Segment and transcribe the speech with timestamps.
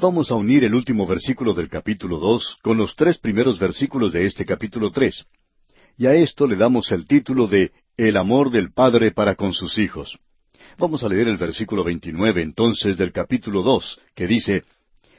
[0.00, 4.26] Vamos a unir el último versículo del capítulo dos con los tres primeros versículos de
[4.26, 5.26] este capítulo tres.
[5.96, 9.76] Y a esto le damos el título de El amor del Padre para con sus
[9.76, 10.16] hijos.
[10.78, 14.62] Vamos a leer el versículo 29 entonces del capítulo dos, que dice,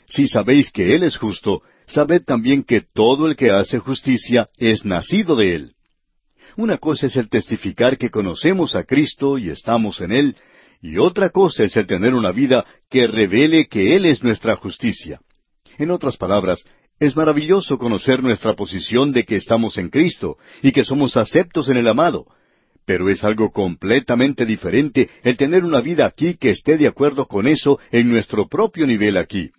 [0.08, 4.86] Si sabéis que Él es justo, sabed también que todo el que hace justicia es
[4.86, 5.74] nacido de Él.
[6.56, 10.38] Una cosa es el testificar que conocemos a Cristo y estamos en Él,
[10.82, 15.20] y otra cosa es el tener una vida que revele que Él es nuestra justicia.
[15.78, 16.66] En otras palabras,
[17.00, 21.78] es maravilloso conocer nuestra posición de que estamos en Cristo y que somos aceptos en
[21.78, 22.26] el amado,
[22.86, 27.48] pero es algo completamente diferente el tener una vida aquí que esté de acuerdo con
[27.48, 29.52] eso en nuestro propio nivel aquí.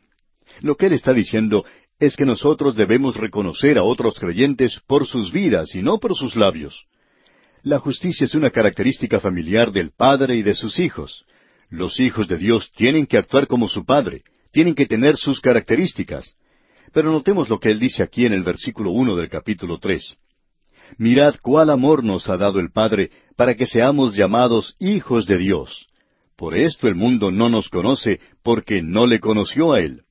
[0.60, 1.64] Lo que él está diciendo
[1.98, 6.34] es que nosotros debemos reconocer a otros creyentes por sus vidas y no por sus
[6.34, 6.86] labios.
[7.62, 11.24] La justicia es una característica familiar del Padre y de sus hijos.
[11.68, 16.36] Los hijos de Dios tienen que actuar como su Padre, tienen que tener sus características.
[16.92, 20.16] Pero notemos lo que él dice aquí en el versículo uno del capítulo tres.
[20.96, 25.86] Mirad cuál amor nos ha dado el Padre para que seamos llamados hijos de Dios.
[26.36, 30.02] Por esto el mundo no nos conoce, porque no le conoció a Él.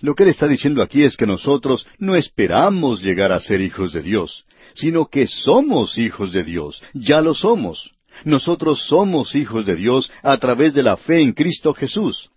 [0.00, 3.92] Lo que Él está diciendo aquí es que nosotros no esperamos llegar a ser hijos
[3.92, 7.92] de Dios, sino que somos hijos de Dios, ya lo somos.
[8.24, 12.30] Nosotros somos hijos de Dios a través de la fe en Cristo Jesús.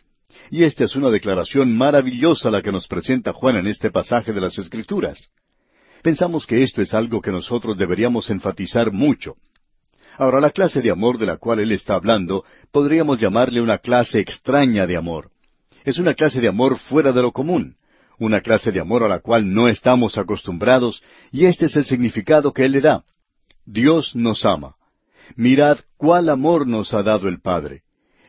[0.49, 4.42] Y esta es una declaración maravillosa la que nos presenta Juan en este pasaje de
[4.42, 5.30] las Escrituras.
[6.02, 9.36] Pensamos que esto es algo que nosotros deberíamos enfatizar mucho.
[10.17, 14.19] Ahora, la clase de amor de la cual él está hablando podríamos llamarle una clase
[14.19, 15.30] extraña de amor.
[15.88, 17.77] Es una clase de amor fuera de lo común,
[18.19, 22.52] una clase de amor a la cual no estamos acostumbrados, y este es el significado
[22.52, 23.05] que él le da.
[23.66, 24.75] Dios nos ama.
[25.38, 27.83] Mirad cuál amor nos ha dado el Padre.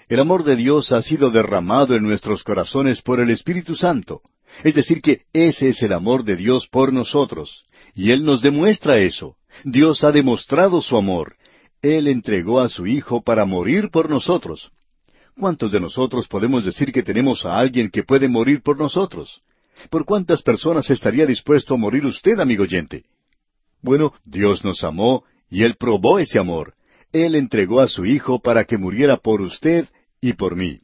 [0.09, 4.21] El amor de Dios ha sido derramado en nuestros corazones por el Espíritu Santo.
[4.63, 7.65] Es decir, que ese es el amor de Dios por nosotros.
[7.93, 9.35] Y Él nos demuestra eso.
[9.65, 11.35] Dios ha demostrado su amor.
[11.83, 14.71] Él entregó a su Hijo para morir por nosotros.
[15.39, 19.41] ¿Cuántos de nosotros podemos decir que tenemos a alguien que puede morir por nosotros?
[19.89, 23.05] ¿Por cuántas personas estaría dispuesto a morir usted, amigo oyente?
[23.81, 26.75] Bueno, Dios nos amó y Él probó ese amor.
[27.13, 29.87] Él entregó a su Hijo para que muriera por usted
[30.21, 30.81] y por mí.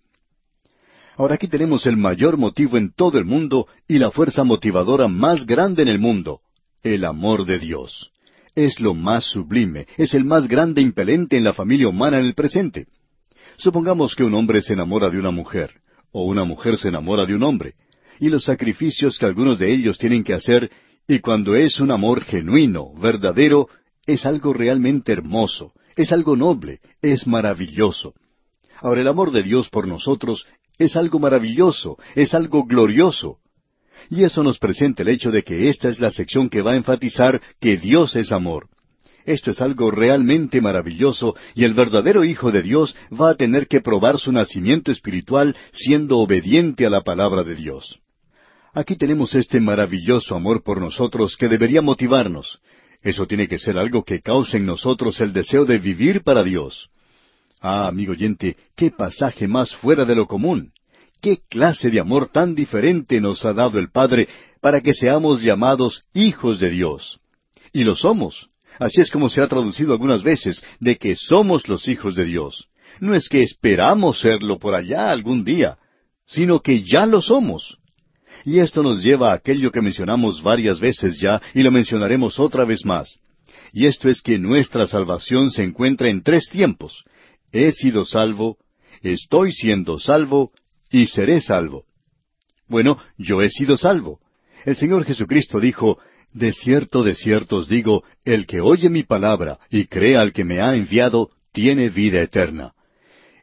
[1.16, 5.46] Ahora aquí tenemos el mayor motivo en todo el mundo y la fuerza motivadora más
[5.46, 6.42] grande en el mundo,
[6.84, 8.12] el amor de Dios.
[8.54, 12.34] Es lo más sublime, es el más grande impelente en la familia humana en el
[12.34, 12.86] presente.
[13.56, 15.72] Supongamos que un hombre se enamora de una mujer,
[16.12, 17.74] o una mujer se enamora de un hombre,
[18.20, 20.70] y los sacrificios que algunos de ellos tienen que hacer,
[21.06, 23.68] y cuando es un amor genuino, verdadero,
[24.06, 28.14] es algo realmente hermoso, es algo noble, es maravilloso.
[28.80, 30.46] Ahora el amor de Dios por nosotros
[30.78, 33.38] es algo maravilloso, es algo glorioso.
[34.10, 36.76] Y eso nos presenta el hecho de que esta es la sección que va a
[36.76, 38.68] enfatizar que Dios es amor.
[39.24, 43.80] Esto es algo realmente maravilloso y el verdadero Hijo de Dios va a tener que
[43.80, 48.00] probar su nacimiento espiritual siendo obediente a la palabra de Dios.
[48.74, 52.60] Aquí tenemos este maravilloso amor por nosotros que debería motivarnos.
[53.02, 56.90] Eso tiene que ser algo que cause en nosotros el deseo de vivir para Dios.
[57.60, 60.72] Ah, amigo oyente, qué pasaje más fuera de lo común.
[61.22, 64.28] ¿Qué clase de amor tan diferente nos ha dado el Padre
[64.60, 67.20] para que seamos llamados hijos de Dios?
[67.72, 68.50] Y lo somos.
[68.78, 72.66] Así es como se ha traducido algunas veces, de que somos los hijos de Dios.
[73.00, 75.78] No es que esperamos serlo por allá algún día,
[76.26, 77.78] sino que ya lo somos.
[78.44, 82.64] Y esto nos lleva a aquello que mencionamos varias veces ya y lo mencionaremos otra
[82.64, 83.18] vez más.
[83.72, 87.04] Y esto es que nuestra salvación se encuentra en tres tiempos
[87.54, 88.58] he sido salvo,
[89.02, 90.50] estoy siendo salvo
[90.90, 91.84] y seré salvo.
[92.68, 94.18] Bueno, yo he sido salvo.
[94.64, 95.98] El Señor Jesucristo dijo,
[96.34, 100.44] De cierto, de cierto os digo, el que oye mi palabra y crea al que
[100.44, 102.72] me ha enviado, tiene vida eterna.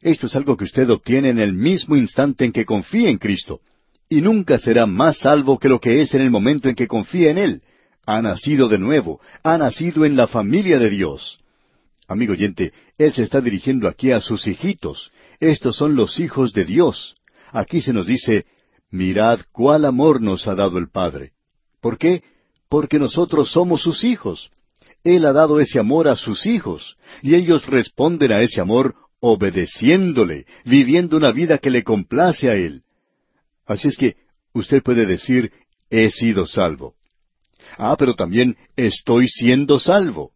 [0.02, 3.62] Esto es algo que usted obtiene en el mismo instante en que confía en Cristo,
[4.10, 7.32] y nunca será más salvo que lo que es en el momento en que confía
[7.32, 7.62] en Él.
[8.06, 11.40] Ha nacido de nuevo, ha nacido en la familia de Dios.
[12.10, 15.12] Amigo oyente, Él se está dirigiendo aquí a sus hijitos.
[15.40, 17.16] Estos son los hijos de Dios.
[17.54, 18.46] Aquí se nos dice,
[18.90, 21.32] mirad cuál amor nos ha dado el Padre.
[21.80, 22.22] ¿Por qué?
[22.72, 24.50] Porque nosotros somos sus hijos.
[25.04, 30.46] Él ha dado ese amor a sus hijos, y ellos responden a ese amor obedeciéndole,
[30.64, 32.84] viviendo una vida que le complace a Él.
[33.66, 34.16] Así es que
[34.54, 35.52] usted puede decir,
[35.90, 36.96] he sido salvo.
[37.78, 40.32] Ah, pero también estoy siendo salvo.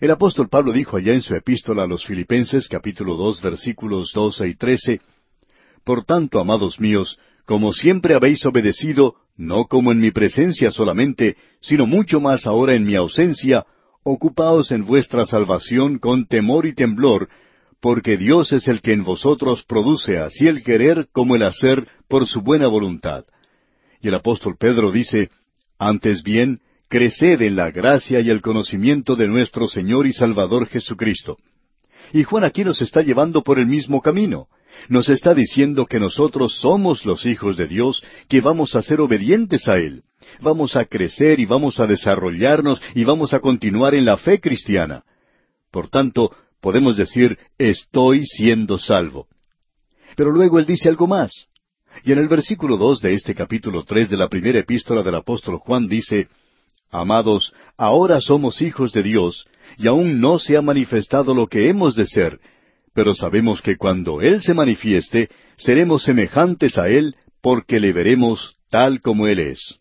[0.00, 4.48] El apóstol Pablo dijo allá en su epístola a los Filipenses capítulo dos versículos doce
[4.48, 5.02] y trece
[5.84, 11.86] Por tanto, amados míos, como siempre habéis obedecido, no como en mi presencia solamente, sino
[11.86, 13.64] mucho más ahora en mi ausencia,
[14.02, 17.28] ocupaos en vuestra salvación con temor y temblor,
[17.80, 22.26] porque Dios es el que en vosotros produce así el querer como el hacer por
[22.26, 23.24] su buena voluntad.
[24.00, 25.30] Y el apóstol Pedro dice,
[25.78, 31.36] Antes bien, creced en la gracia y el conocimiento de nuestro Señor y Salvador Jesucristo.
[32.12, 34.48] Y Juan aquí nos está llevando por el mismo camino.
[34.88, 39.68] Nos está diciendo que nosotros somos los hijos de Dios, que vamos a ser obedientes
[39.68, 40.02] a Él.
[40.40, 45.04] Vamos a crecer y vamos a desarrollarnos y vamos a continuar en la fe cristiana.
[45.70, 49.28] Por tanto, podemos decir, estoy siendo salvo.
[50.16, 51.46] Pero luego Él dice algo más.
[52.04, 55.58] Y en el versículo dos de este capítulo tres de la primera epístola del apóstol
[55.58, 56.28] Juan dice,
[56.90, 59.46] Amados, ahora somos hijos de Dios,
[59.76, 62.40] y aún no se ha manifestado lo que hemos de ser,
[62.96, 65.28] pero sabemos que cuando Él se manifieste,
[65.58, 69.78] seremos semejantes a Él, porque le veremos tal como Él es.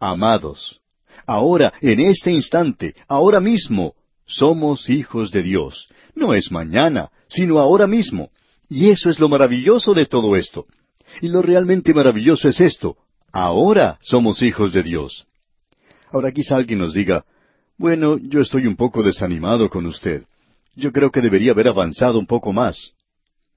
[0.00, 0.80] Amados,
[1.26, 3.92] ahora, en este instante, ahora mismo,
[4.24, 5.86] somos hijos de Dios.
[6.14, 8.30] No es mañana, sino ahora mismo.
[8.70, 10.64] Y eso es lo maravilloso de todo esto.
[11.20, 12.96] Y lo realmente maravilloso es esto.
[13.30, 15.26] Ahora somos hijos de Dios.
[16.10, 17.26] Ahora quizá alguien nos diga,
[17.76, 20.24] bueno, yo estoy un poco desanimado con usted.
[20.74, 22.92] Yo creo que debería haber avanzado un poco más.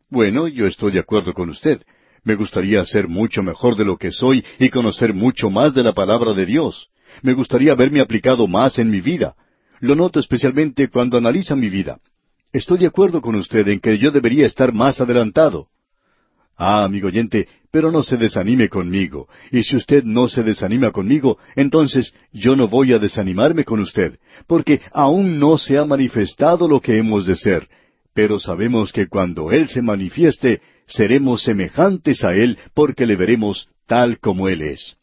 [0.09, 1.81] Bueno, yo estoy de acuerdo con usted.
[2.23, 5.93] Me gustaría ser mucho mejor de lo que soy y conocer mucho más de la
[5.93, 6.87] palabra de Dios.
[7.21, 9.35] Me gustaría haberme aplicado más en mi vida.
[9.79, 11.99] Lo noto especialmente cuando analiza mi vida.
[12.51, 15.67] Estoy de acuerdo con usted en que yo debería estar más adelantado.
[16.57, 19.27] Ah, amigo oyente, pero no se desanime conmigo.
[19.51, 24.17] Y si usted no se desanima conmigo, entonces yo no voy a desanimarme con usted,
[24.47, 27.67] porque aún no se ha manifestado lo que hemos de ser.
[28.13, 34.19] Pero sabemos que cuando Él se manifieste, seremos semejantes a Él, porque le veremos tal
[34.19, 34.95] como Él es.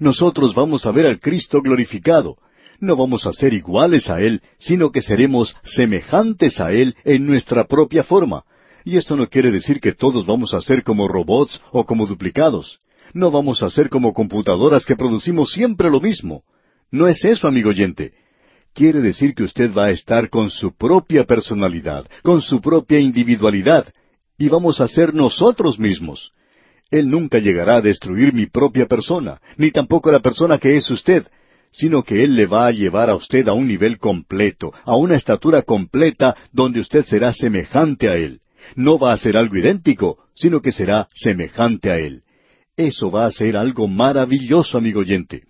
[0.00, 2.38] Nosotros vamos a ver al Cristo glorificado.
[2.80, 7.66] No vamos a ser iguales a Él, sino que seremos semejantes a Él en nuestra
[7.66, 8.44] propia forma
[8.90, 12.80] y esto no quiere decir que todos vamos a ser como robots o como duplicados.
[13.14, 16.42] No vamos a ser como computadoras que producimos siempre lo mismo.
[16.90, 18.14] No es eso, amigo oyente.
[18.74, 23.86] Quiere decir que usted va a estar con su propia personalidad, con su propia individualidad,
[24.36, 26.32] y vamos a ser nosotros mismos.
[26.90, 31.28] Él nunca llegará a destruir mi propia persona, ni tampoco la persona que es usted,
[31.70, 35.14] sino que Él le va a llevar a usted a un nivel completo, a una
[35.14, 38.40] estatura completa donde usted será semejante a Él
[38.76, 42.22] no va a ser algo idéntico, sino que será semejante a Él.
[42.76, 45.44] Eso va a ser algo maravilloso, amigo oyente.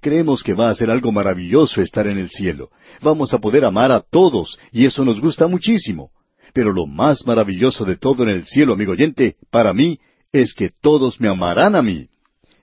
[0.00, 2.70] Creemos que va a ser algo maravilloso estar en el cielo.
[3.02, 6.10] Vamos a poder amar a todos, y eso nos gusta muchísimo.
[6.52, 9.98] Pero lo más maravilloso de todo en el cielo, amigo oyente, para mí,
[10.32, 12.08] es que todos me amarán a mí.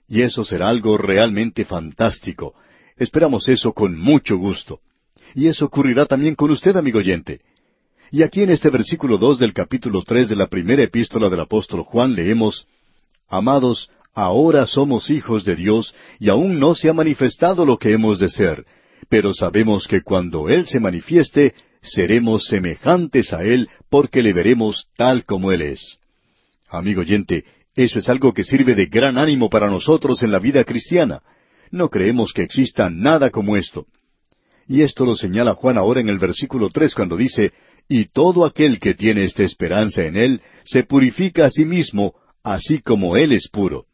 [0.08, 2.54] Y eso será algo realmente fantástico.
[2.96, 4.80] Esperamos eso con mucho gusto.
[5.34, 7.40] Y eso ocurrirá también con usted, amigo oyente.
[8.10, 11.82] Y aquí en este versículo dos del capítulo tres de la primera epístola del apóstol
[11.82, 12.66] Juan leemos
[13.28, 18.18] Amados, ahora somos hijos de Dios, y aún no se ha manifestado lo que hemos
[18.18, 18.64] de ser,
[19.08, 25.24] pero sabemos que cuando Él se manifieste, seremos semejantes a Él, porque le veremos tal
[25.24, 25.98] como Él es.
[26.68, 30.64] Amigo oyente, eso es algo que sirve de gran ánimo para nosotros en la vida
[30.64, 31.22] cristiana.
[31.70, 33.86] No creemos que exista nada como esto.
[34.68, 37.52] Y esto lo señala Juan ahora en el versículo tres cuando dice,
[37.88, 42.80] y todo aquel que tiene esta esperanza en Él se purifica a sí mismo, así
[42.80, 43.86] como Él es puro.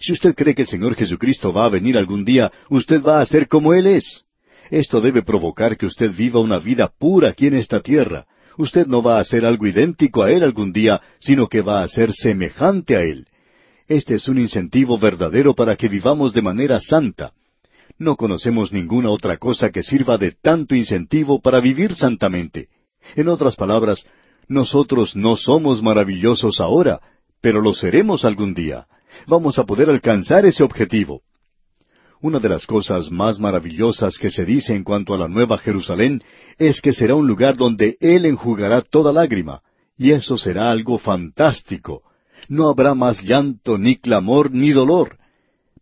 [0.00, 3.26] Si usted cree que el Señor Jesucristo va a venir algún día, usted va a
[3.26, 4.24] ser como Él es.
[4.70, 8.26] Esto debe provocar que usted viva una vida pura aquí en esta tierra.
[8.58, 11.88] Usted no va a ser algo idéntico a Él algún día, sino que va a
[11.88, 13.26] ser semejante a Él.
[13.88, 17.32] Este es un incentivo verdadero para que vivamos de manera santa.
[17.98, 22.68] No conocemos ninguna otra cosa que sirva de tanto incentivo para vivir santamente.
[23.16, 24.04] En otras palabras,
[24.48, 27.00] nosotros no somos maravillosos ahora,
[27.40, 28.86] pero lo seremos algún día.
[29.26, 31.22] Vamos a poder alcanzar ese objetivo.
[32.20, 36.22] Una de las cosas más maravillosas que se dice en cuanto a la Nueva Jerusalén
[36.56, 39.60] es que será un lugar donde Él enjugará toda lágrima,
[39.96, 42.02] y eso será algo fantástico.
[42.48, 45.18] No habrá más llanto, ni clamor, ni dolor.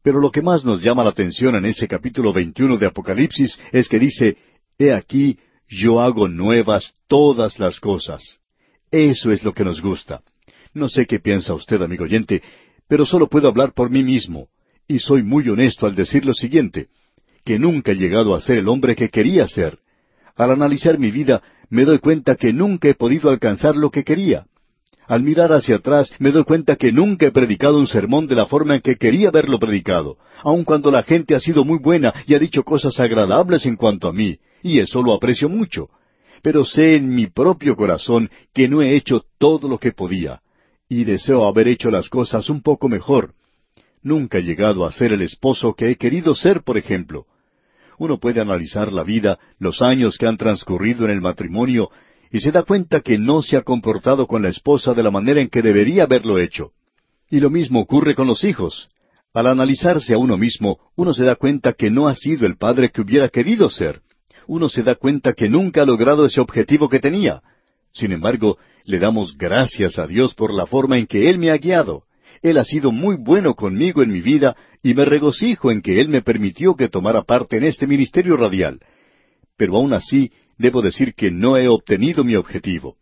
[0.03, 3.89] Pero lo que más nos llama la atención en ese capítulo 21 de Apocalipsis es
[3.89, 4.39] que dice,
[4.79, 5.39] He aquí,
[5.71, 8.41] yo hago nuevas todas las cosas.
[8.91, 10.21] Eso es lo que nos gusta.
[10.75, 12.43] No sé qué piensa usted, amigo oyente,
[12.89, 14.49] pero solo puedo hablar por mí mismo,
[14.89, 16.89] y soy muy honesto al decir lo siguiente,
[17.45, 19.79] que nunca he llegado a ser el hombre que quería ser.
[20.37, 24.47] Al analizar mi vida, me doy cuenta que nunca he podido alcanzar lo que quería.
[25.07, 28.47] Al mirar hacia atrás me doy cuenta que nunca he predicado un sermón de la
[28.47, 32.35] forma en que quería haberlo predicado, aun cuando la gente ha sido muy buena y
[32.35, 35.89] ha dicho cosas agradables en cuanto a mí, y eso lo aprecio mucho.
[36.43, 40.41] Pero sé en mi propio corazón que no he hecho todo lo que podía,
[40.89, 43.35] y deseo haber hecho las cosas un poco mejor.
[44.03, 47.27] Nunca he llegado a ser el esposo que he querido ser, por ejemplo.
[47.99, 51.91] Uno puede analizar la vida, los años que han transcurrido en el matrimonio,
[52.33, 55.41] y se da cuenta que no se ha comportado con la esposa de la manera
[55.41, 56.73] en que debería haberlo hecho.
[57.29, 58.89] Y lo mismo ocurre con los hijos.
[59.35, 62.91] Al analizarse a uno mismo, uno se da cuenta que no ha sido el padre
[62.91, 64.01] que hubiera querido ser.
[64.51, 67.41] Uno se da cuenta que nunca ha logrado ese objetivo que tenía.
[67.93, 71.57] Sin embargo, le damos gracias a Dios por la forma en que Él me ha
[71.57, 72.03] guiado.
[72.43, 76.09] Él ha sido muy bueno conmigo en mi vida y me regocijo en que Él
[76.09, 78.81] me permitió que tomara parte en este ministerio radial.
[79.57, 82.97] Pero aún así, debo decir que no he obtenido mi objetivo.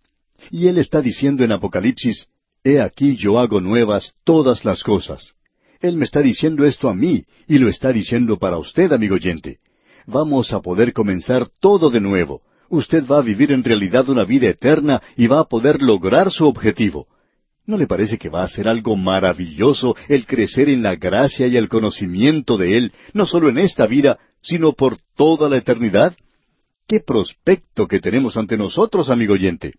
[0.50, 2.26] Y él está diciendo en Apocalipsis,
[2.62, 5.32] He aquí yo hago nuevas todas las cosas.
[5.80, 9.60] Él me está diciendo esto a mí y lo está diciendo para usted, amigo oyente.
[10.10, 12.40] Vamos a poder comenzar todo de nuevo.
[12.70, 16.46] Usted va a vivir en realidad una vida eterna y va a poder lograr su
[16.46, 17.06] objetivo.
[17.66, 21.58] ¿No le parece que va a ser algo maravilloso el crecer en la gracia y
[21.58, 26.16] el conocimiento de Él, no solo en esta vida, sino por toda la eternidad?
[26.86, 29.74] ¡Qué prospecto que tenemos ante nosotros, amigo oyente!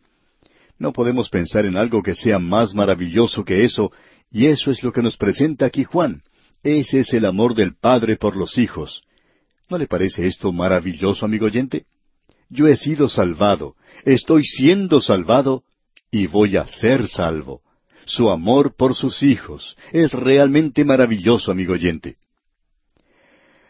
[0.78, 3.92] No podemos pensar en algo que sea más maravilloso que eso,
[4.30, 6.22] y eso es lo que nos presenta aquí Juan.
[6.62, 9.02] Ese es el amor del Padre por los hijos.
[9.70, 11.86] ¿No le parece esto maravilloso, amigo oyente?
[12.50, 15.64] Yo he sido salvado, estoy siendo salvado
[16.12, 17.62] y voy a ser salvo.
[18.06, 22.18] Su amor por sus hijos es realmente maravilloso, amigo oyente.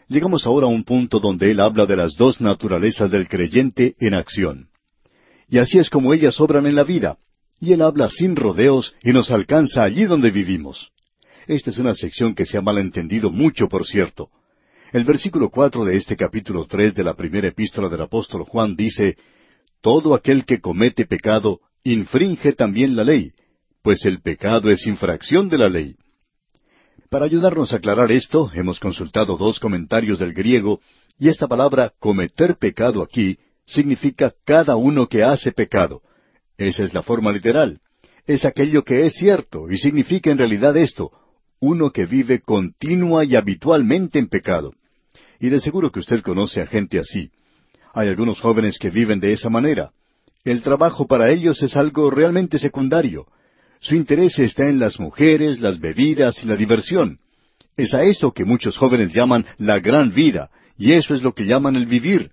[0.08, 4.14] Llegamos ahora a un punto donde él habla de las dos naturalezas del creyente en
[4.14, 4.70] acción.
[5.50, 7.18] Y así es como ellas obran en la vida,
[7.60, 10.90] y él habla sin rodeos y nos alcanza allí donde vivimos.
[11.46, 14.30] Esta es una sección que se ha malentendido mucho, por cierto.
[14.92, 19.16] El versículo cuatro de este capítulo tres de la primera epístola del apóstol Juan dice
[19.80, 23.32] Todo aquel que comete pecado infringe también la ley,
[23.82, 25.94] pues el pecado es infracción de la ley.
[27.08, 30.80] Para ayudarnos a aclarar esto, hemos consultado dos comentarios del griego,
[31.16, 36.02] y esta palabra cometer pecado aquí significa cada uno que hace pecado.
[36.58, 37.80] Esa es la forma literal.
[38.26, 41.12] Es aquello que es cierto y significa en realidad esto,
[41.60, 44.72] uno que vive continua y habitualmente en pecado.
[45.40, 47.30] Y de seguro que usted conoce a gente así.
[47.94, 49.90] Hay algunos jóvenes que viven de esa manera.
[50.44, 53.26] El trabajo para ellos es algo realmente secundario.
[53.80, 57.18] Su interés está en las mujeres, las bebidas y la diversión.
[57.76, 61.46] Es a eso que muchos jóvenes llaman la gran vida, y eso es lo que
[61.46, 62.30] llaman el vivir.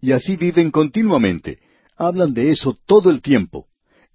[0.00, 1.58] Y así viven continuamente.
[1.96, 3.66] Hablan de eso todo el tiempo.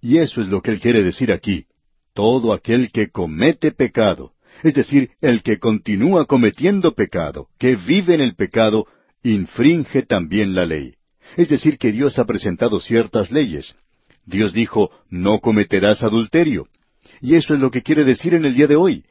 [0.01, 1.65] Y eso es lo que él quiere decir aquí.
[2.13, 4.33] Todo aquel que comete pecado,
[4.63, 8.85] es decir, el que continúa cometiendo pecado, que vive en el pecado,
[9.23, 10.95] infringe también la ley.
[11.37, 13.75] Es decir, que Dios ha presentado ciertas leyes,
[14.25, 16.67] Dios dijo, no cometerás adulterio.
[17.21, 19.03] Y eso es lo que quiere decir en el día de hoy.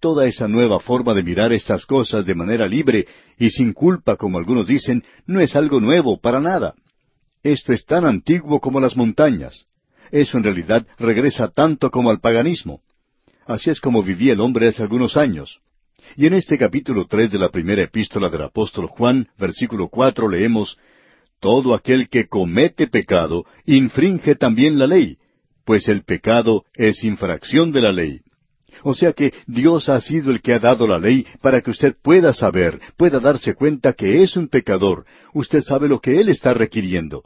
[0.00, 3.06] Toda esa nueva forma de mirar estas cosas de manera libre
[3.38, 6.74] y sin culpa, como algunos dicen, no es algo nuevo para nada.
[7.42, 9.66] Esto es tan antiguo como las montañas.
[10.10, 12.82] Eso en realidad regresa tanto como al paganismo.
[13.46, 15.60] Así es como vivía el hombre hace algunos años.
[16.16, 20.76] Y en este capítulo tres de la primera epístola del apóstol Juan, versículo cuatro, leemos
[21.40, 25.18] todo aquel que comete pecado infringe también la ley,
[25.64, 28.20] pues el pecado es infracción de la ley.
[28.82, 31.94] O sea que Dios ha sido el que ha dado la ley para que usted
[32.02, 35.06] pueda saber, pueda darse cuenta que es un pecador.
[35.32, 37.22] Usted sabe lo que Él está requiriendo.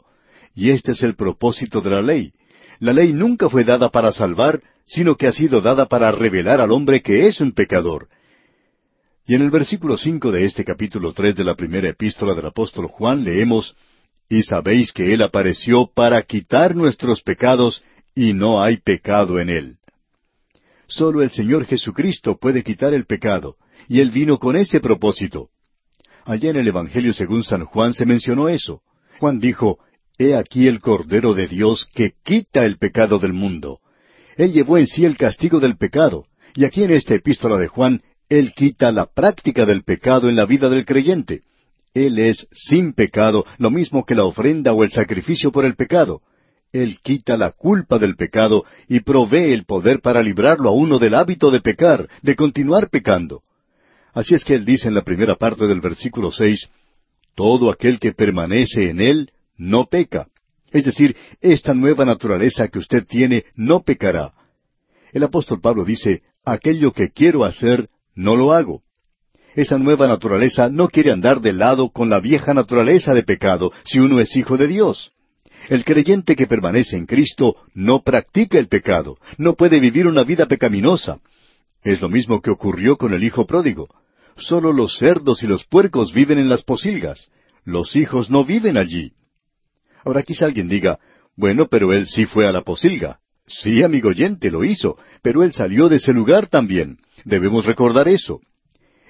[0.53, 2.33] Y este es el propósito de la ley.
[2.81, 6.71] La ley nunca fue dada para salvar, sino que ha sido dada para revelar al
[6.71, 8.09] hombre que es un pecador.
[9.27, 12.87] Y en el versículo cinco de este capítulo tres de la primera epístola del apóstol
[12.87, 13.75] Juan leemos
[14.27, 17.83] y sabéis que Él apareció para quitar nuestros pecados,
[18.15, 19.77] y no hay pecado en Él.
[20.87, 23.57] Solo el Señor Jesucristo puede quitar el pecado,
[23.87, 25.49] y Él vino con ese propósito.
[26.25, 28.81] Allá en el Evangelio según San Juan se mencionó eso.
[29.19, 29.77] Juan dijo,
[30.17, 33.79] He aquí el Cordero de Dios que quita el pecado del mundo.
[34.37, 36.25] Él llevó en sí el castigo del pecado,
[36.55, 40.45] y aquí en esta epístola de Juan, Él quita la práctica del pecado en la
[40.45, 41.41] vida del creyente.
[41.93, 46.21] Él es sin pecado, lo mismo que la ofrenda o el sacrificio por el pecado.
[46.71, 51.15] Él quita la culpa del pecado y provee el poder para librarlo a uno del
[51.15, 53.41] hábito de pecar, de continuar pecando.
[54.13, 56.69] Así es que él dice en la primera parte del versículo seis,
[57.35, 60.27] Todo aquel que permanece en él no peca.
[60.71, 64.33] Es decir, esta nueva naturaleza que usted tiene no pecará.
[65.13, 68.81] El apóstol Pablo dice, aquello que quiero hacer, no lo hago.
[69.53, 73.99] Esa nueva naturaleza no quiere andar de lado con la vieja naturaleza de pecado si
[73.99, 75.11] uno es hijo de Dios.
[75.69, 80.47] El creyente que permanece en Cristo no practica el pecado, no puede vivir una vida
[80.47, 81.19] pecaminosa.
[81.83, 83.87] Es lo mismo que ocurrió con el hijo pródigo.
[84.37, 87.27] Solo los cerdos y los puercos viven en las posilgas.
[87.63, 89.13] Los hijos no viven allí.
[90.03, 90.99] Ahora quizá alguien diga,
[91.35, 93.19] bueno, pero él sí fue a la posilga.
[93.47, 96.97] Sí, amigo oyente, lo hizo, pero él salió de ese lugar también.
[97.25, 98.39] Debemos recordar eso.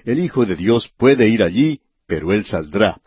[0.04, 3.00] El Hijo de Dios puede ir allí, pero él saldrá.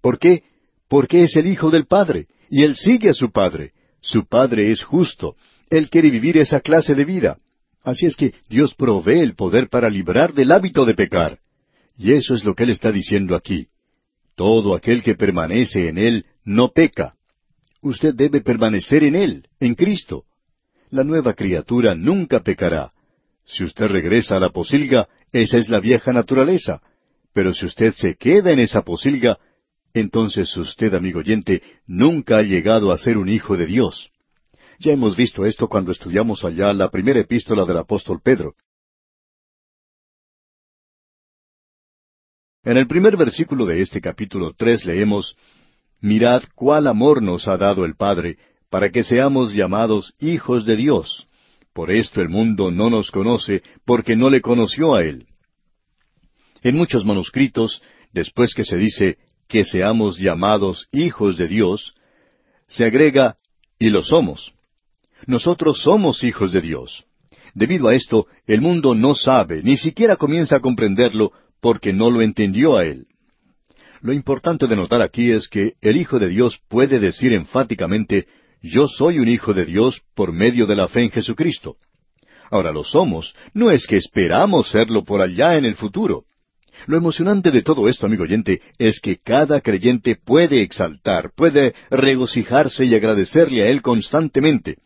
[0.00, 0.44] ¿Por qué?
[0.88, 3.72] Porque es el Hijo del Padre, y él sigue a su Padre.
[4.00, 5.36] Su Padre es justo.
[5.68, 7.38] Él quiere vivir esa clase de vida.
[7.82, 11.38] Así es que Dios provee el poder para librar del hábito de pecar.
[11.96, 13.68] Y eso es lo que Él está diciendo aquí.
[14.34, 17.17] Todo aquel que permanece en Él no peca.
[17.80, 20.24] Usted debe permanecer en Él, en Cristo.
[20.90, 22.90] La nueva criatura nunca pecará.
[23.44, 26.82] Si usted regresa a la posilga, esa es la vieja naturaleza.
[27.32, 29.38] Pero si usted se queda en esa posilga,
[29.94, 34.10] entonces usted, amigo oyente, nunca ha llegado a ser un hijo de Dios.
[34.80, 38.54] Ya hemos visto esto cuando estudiamos allá la primera epístola del apóstol Pedro.
[42.64, 45.36] En el primer versículo de este capítulo tres leemos
[46.00, 48.38] Mirad cuál amor nos ha dado el Padre,
[48.70, 51.26] para que seamos llamados hijos de Dios.
[51.72, 55.26] Por esto el mundo no nos conoce, porque no le conoció a Él.
[56.62, 61.94] En muchos manuscritos, después que se dice que seamos llamados hijos de Dios,
[62.66, 63.36] se agrega
[63.78, 64.52] y lo somos.
[65.26, 67.04] Nosotros somos hijos de Dios.
[67.54, 72.22] Debido a esto, el mundo no sabe, ni siquiera comienza a comprenderlo, porque no lo
[72.22, 73.07] entendió a Él.
[74.00, 78.26] Lo importante de notar aquí es que el Hijo de Dios puede decir enfáticamente,
[78.62, 81.76] yo soy un hijo de Dios por medio de la fe en Jesucristo.
[82.50, 86.24] Ahora lo somos, no es que esperamos serlo por allá en el futuro.
[86.86, 92.84] Lo emocionante de todo esto, amigo oyente, es que cada creyente puede exaltar, puede regocijarse
[92.84, 94.78] y agradecerle a Él constantemente.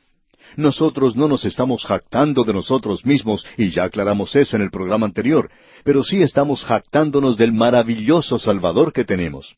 [0.57, 5.07] Nosotros no nos estamos jactando de nosotros mismos, y ya aclaramos eso en el programa
[5.07, 5.51] anterior,
[5.85, 9.57] pero sí estamos jactándonos del maravilloso Salvador que tenemos.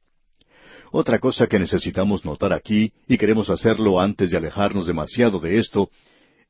[0.92, 5.90] Otra cosa que necesitamos notar aquí, y queremos hacerlo antes de alejarnos demasiado de esto,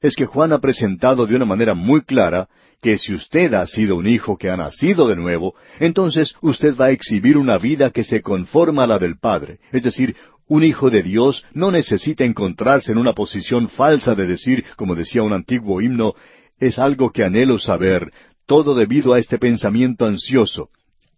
[0.00, 2.48] es que Juan ha presentado de una manera muy clara
[2.82, 6.86] que si usted ha sido un hijo que ha nacido de nuevo, entonces usted va
[6.86, 9.60] a exhibir una vida que se conforma a la del Padre.
[9.72, 10.14] Es decir,
[10.48, 15.22] un hijo de Dios no necesita encontrarse en una posición falsa de decir, como decía
[15.22, 16.14] un antiguo himno,
[16.58, 18.12] es algo que anhelo saber,
[18.46, 20.68] todo debido a este pensamiento ansioso.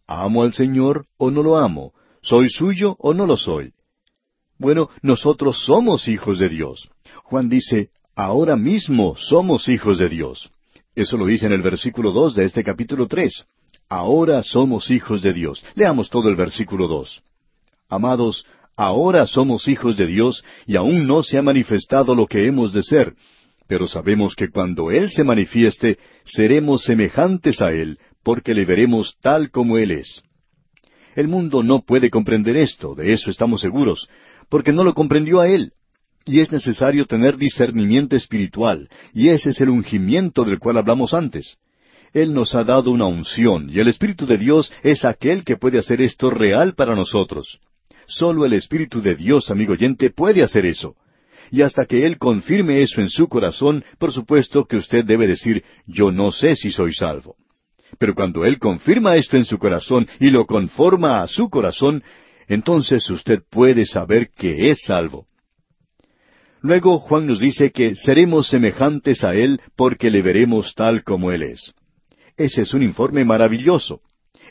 [0.07, 1.93] ¿Amo al Señor o no lo amo?
[2.23, 3.73] ¿Soy suyo o no lo soy?
[4.59, 6.89] Bueno, nosotros somos hijos de Dios.
[7.25, 10.51] Juan dice, ahora mismo somos hijos de Dios.
[10.95, 13.45] Eso lo dice en el versículo dos de este capítulo tres.
[13.89, 15.63] Ahora somos hijos de Dios.
[15.75, 17.23] Leamos todo el versículo dos.
[17.89, 22.73] Amados, ahora somos hijos de Dios y aún no se ha manifestado lo que hemos
[22.73, 23.15] de ser,
[23.69, 29.51] pero sabemos que cuando Él se manifieste, seremos semejantes a Él, porque le veremos tal
[29.51, 30.23] como Él es.
[31.15, 34.09] El mundo no puede comprender esto, de eso estamos seguros,
[34.49, 35.73] porque no lo comprendió a Él.
[36.25, 41.57] Y es necesario tener discernimiento espiritual, y ese es el ungimiento del cual hablamos antes.
[42.13, 45.79] Él nos ha dado una unción, y el Espíritu de Dios es aquel que puede
[45.79, 47.61] hacer esto real para nosotros.
[48.07, 50.97] Solo el Espíritu de Dios, amigo oyente, puede hacer eso.
[51.51, 55.65] Y hasta que Él confirme eso en su corazón, por supuesto que usted debe decir,
[55.87, 57.37] yo no sé si soy salvo.
[57.99, 62.03] Pero cuando Él confirma esto en su corazón y lo conforma a su corazón,
[62.49, 65.27] entonces usted puede saber que es salvo.
[66.63, 71.43] Luego Juan nos dice que seremos semejantes a Él porque le veremos tal como Él
[71.43, 71.75] es.
[72.37, 74.01] Ese es un informe maravilloso.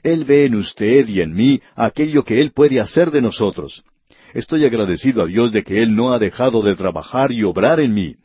[0.06, 3.84] Él ve en usted y en mí aquello que Él puede hacer de nosotros.
[4.36, 7.96] Estoy agradecido a Dios de que Él no ha dejado de trabajar y obrar en
[7.96, 8.16] mí.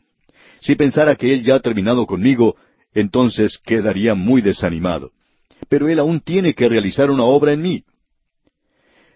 [0.59, 2.55] Si pensara que Él ya ha terminado conmigo,
[2.93, 5.09] entonces quedaría muy desanimado.
[5.69, 7.83] Pero Él aún tiene que realizar una obra en mí.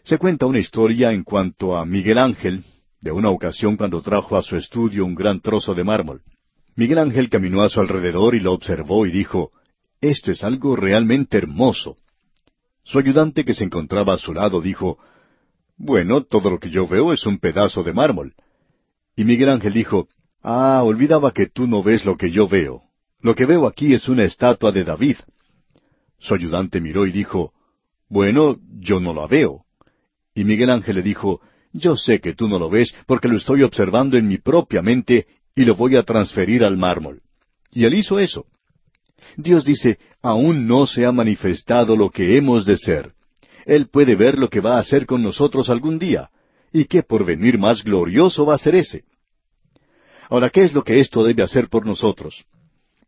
[0.03, 2.63] Se cuenta una historia en cuanto a Miguel Ángel,
[2.99, 6.23] de una ocasión cuando trajo a su estudio un gran trozo de mármol.
[6.75, 9.51] Miguel Ángel caminó a su alrededor y lo observó y dijo,
[10.01, 11.97] Esto es algo realmente hermoso.
[12.85, 14.99] Su ayudante que se encontraba a su lado dijo,
[15.75, 18.35] Bueno, todo lo que yo veo es un pedazo de mármol.
[19.15, 20.07] Y Miguel Ángel dijo,
[20.43, 22.83] Ah, olvidaba que tú no ves lo que yo veo.
[23.21, 25.17] Lo que veo aquí es una estatua de David.
[26.19, 27.53] Su ayudante miró y dijo,
[28.07, 29.65] Bueno, yo no la veo.
[30.35, 31.41] Y Miguel Ángel le dijo,
[31.73, 35.25] Yo sé que tú no lo ves porque lo estoy observando en mi propia mente
[35.55, 37.23] y lo voy a transferir al mármol.
[37.71, 38.45] Y Él hizo eso.
[39.37, 43.13] Dios dice, aún no se ha manifestado lo que hemos de ser.
[43.65, 46.29] Él puede ver lo que va a hacer con nosotros algún día,
[46.71, 49.03] y qué porvenir más glorioso va a ser ese.
[50.29, 52.45] Ahora, ¿qué es lo que esto debe hacer por nosotros?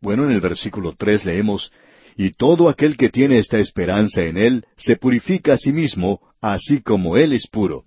[0.01, 1.71] Bueno, en el versículo tres leemos,
[2.15, 6.81] Y todo aquel que tiene esta esperanza en Él se purifica a sí mismo, así
[6.81, 7.83] como Él es puro.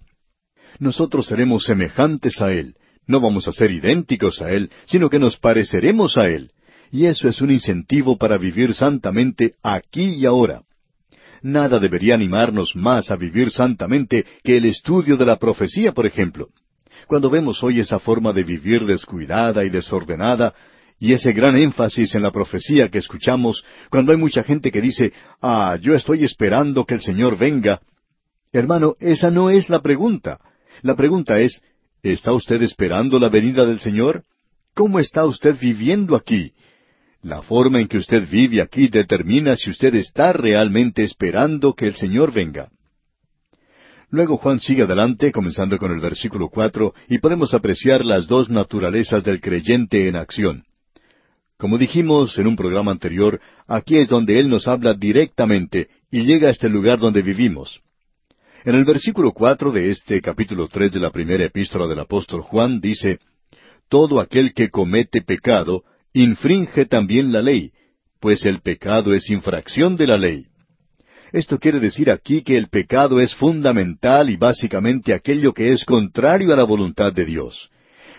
[0.78, 5.36] Nosotros seremos semejantes a Él, no vamos a ser idénticos a Él, sino que nos
[5.36, 6.52] pareceremos a Él,
[6.90, 10.62] y eso es un incentivo para vivir santamente aquí y ahora.
[11.42, 16.48] Nada debería animarnos más a vivir santamente que el estudio de la profecía, por ejemplo.
[17.07, 20.55] Cuando vemos hoy esa forma de vivir descuidada y desordenada,
[20.98, 25.12] y ese gran énfasis en la profecía que escuchamos, cuando hay mucha gente que dice,
[25.40, 27.81] ah, yo estoy esperando que el Señor venga.
[28.53, 30.38] Hermano, esa no es la pregunta.
[30.83, 31.62] La pregunta es,
[32.03, 34.24] ¿está usted esperando la venida del Señor?
[34.74, 36.53] ¿Cómo está usted viviendo aquí?
[37.22, 41.94] La forma en que usted vive aquí determina si usted está realmente esperando que el
[41.94, 42.70] Señor venga.
[44.09, 49.22] Luego Juan sigue adelante, comenzando con el versículo cuatro, y podemos apreciar las dos naturalezas
[49.22, 50.64] del creyente en acción.
[51.59, 56.48] Como dijimos en un programa anterior, aquí es donde Él nos habla directamente y llega
[56.48, 57.80] a este lugar donde vivimos.
[58.64, 62.80] En el versículo cuatro de este capítulo tres de la primera epístola del apóstol Juan
[62.80, 63.18] dice,
[63.90, 67.73] Todo aquel que comete pecado infringe también la ley,
[68.20, 70.46] pues el pecado es infracción de la ley.
[71.33, 76.53] Esto quiere decir aquí que el pecado es fundamental y básicamente aquello que es contrario
[76.53, 77.70] a la voluntad de Dios.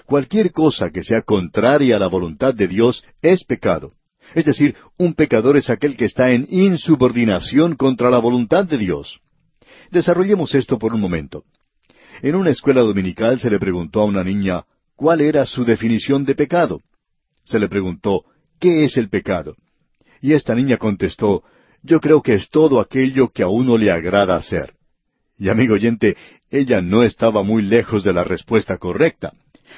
[0.05, 3.93] Cualquier cosa que sea contraria a la voluntad de Dios es pecado.
[4.33, 9.19] Es decir, un pecador es aquel que está en insubordinación contra la voluntad de Dios.
[9.91, 11.43] Desarrollemos esto por un momento.
[12.21, 14.63] En una escuela dominical se le preguntó a una niña
[14.95, 16.81] cuál era su definición de pecado
[17.43, 18.25] se le preguntó,
[18.59, 19.55] ¿qué es el pecado?
[20.21, 21.43] Y esta niña contestó,
[21.83, 24.73] yo creo que es todo aquello que a uno le agrada hacer.
[25.37, 26.15] Y amigo oyente,
[26.49, 29.33] ella no estaba muy lejos de la respuesta correcta,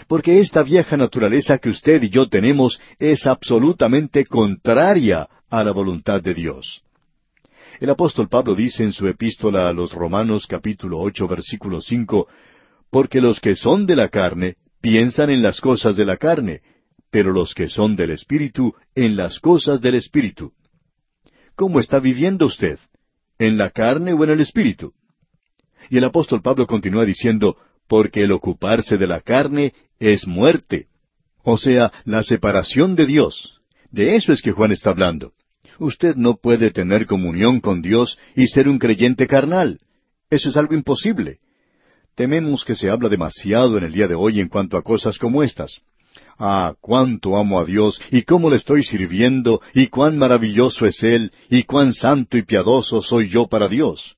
[0.07, 6.21] porque esta vieja naturaleza que usted y yo tenemos es absolutamente contraria a la voluntad
[6.21, 6.81] de Dios.
[7.79, 12.27] El apóstol Pablo dice en su epístola a los Romanos capítulo ocho versículo cinco,
[12.91, 16.61] porque los que son de la carne piensan en las cosas de la carne,
[17.13, 20.51] pero los que son del Espíritu en las cosas del Espíritu.
[21.55, 22.79] ¿Cómo está viviendo usted?
[23.37, 24.93] ¿En la carne o en el Espíritu?
[25.91, 27.55] Y el apóstol Pablo continúa diciendo,
[27.87, 30.87] porque el ocuparse de la carne es muerte.
[31.43, 33.61] O sea, la separación de Dios.
[33.91, 35.33] De eso es que Juan está hablando.
[35.77, 39.81] Usted no puede tener comunión con Dios y ser un creyente carnal.
[40.31, 41.37] Eso es algo imposible.
[42.15, 45.43] Tememos que se habla demasiado en el día de hoy en cuanto a cosas como
[45.43, 45.83] estas.
[46.45, 51.31] Ah, cuánto amo a Dios y cómo le estoy sirviendo y cuán maravilloso es Él
[51.49, 54.17] y cuán santo y piadoso soy yo para Dios.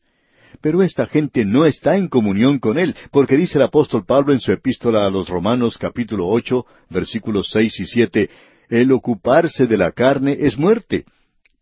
[0.59, 4.39] Pero esta gente no está en comunión con Él, porque dice el apóstol Pablo en
[4.39, 8.31] su epístola a los Romanos capítulo ocho, versículos seis y siete,
[8.69, 11.05] el ocuparse de la carne es muerte,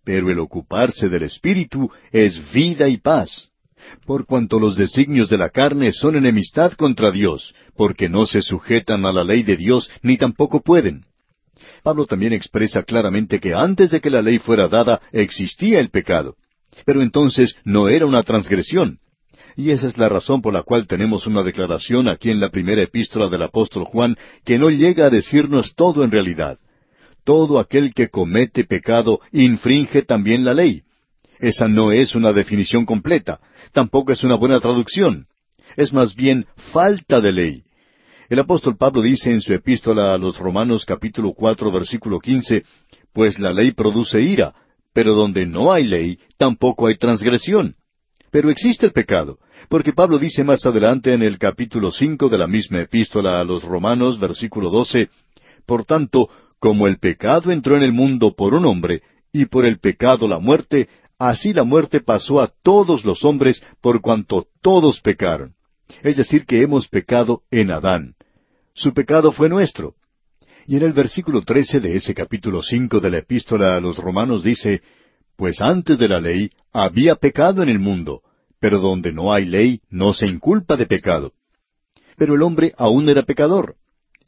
[0.06, 3.49] pero el ocuparse del Espíritu es vida y paz
[4.06, 9.06] por cuanto los designios de la carne son enemistad contra Dios, porque no se sujetan
[9.06, 11.06] a la ley de Dios, ni tampoco pueden.
[11.84, 16.36] Pablo también expresa claramente que antes de que la ley fuera dada existía el pecado,
[16.86, 19.00] pero entonces no era una transgresión.
[19.56, 22.82] Y esa es la razón por la cual tenemos una declaración aquí en la primera
[22.82, 26.58] epístola del apóstol Juan que no llega a decirnos todo en realidad.
[27.24, 30.84] Todo aquel que comete pecado infringe también la ley.
[31.43, 33.41] Esa no es una definición completa,
[33.73, 35.27] tampoco es una buena traducción.
[35.75, 37.63] Es más bien falta de ley.
[38.29, 42.63] El apóstol Pablo dice en su epístola a los Romanos capítulo cuatro versículo quince,
[43.12, 44.56] pues la ley produce ira,
[44.93, 47.75] pero donde no hay ley, tampoco hay transgresión.
[48.32, 52.47] Pero existe el pecado, porque Pablo dice más adelante en el capítulo cinco de la
[52.47, 55.10] misma epístola a los Romanos, versículo doce,
[55.65, 59.01] Por tanto, como el pecado entró en el mundo por un hombre,
[59.34, 60.88] y por el pecado la muerte,
[61.23, 65.53] Así la muerte pasó a todos los hombres por cuanto todos pecaron.
[66.03, 68.15] Es decir, que hemos pecado en Adán.
[68.73, 69.95] Su pecado fue nuestro.
[70.67, 74.43] Y en el versículo trece de ese capítulo cinco de la epístola a los romanos
[74.43, 74.81] dice,
[75.38, 78.21] Pues antes de la ley había pecado en el mundo,
[78.59, 81.31] pero donde no hay ley no se inculpa de pecado.
[82.17, 83.77] Pero el hombre aún era pecador.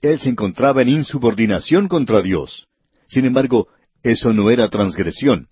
[0.02, 2.70] Él se encontraba en insubordinación contra Dios.
[3.06, 3.68] Sin embargo,
[4.02, 5.50] eso no era transgresión.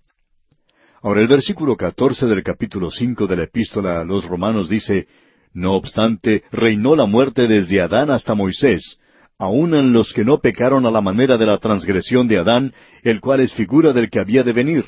[1.04, 5.06] Ahora el versículo catorce del capítulo cinco de la epístola a los romanos dice,
[5.52, 8.96] No obstante, reinó la muerte desde Adán hasta Moisés,
[9.38, 13.20] aun en los que no pecaron a la manera de la transgresión de Adán, el
[13.20, 14.86] cual es figura del que había de venir.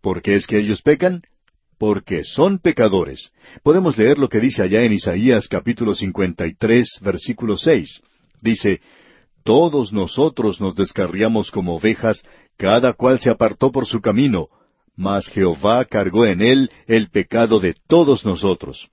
[0.00, 1.22] ¿Por qué es que ellos pecan?
[1.78, 3.30] Porque son pecadores.
[3.62, 8.00] Podemos leer lo que dice allá en Isaías capítulo 53, versículo 6.
[8.42, 8.80] Dice,
[9.44, 12.24] Todos nosotros nos descarriamos como ovejas,
[12.56, 14.48] cada cual se apartó por su camino,
[14.96, 18.88] mas Jehová cargó en él el pecado de todos nosotros.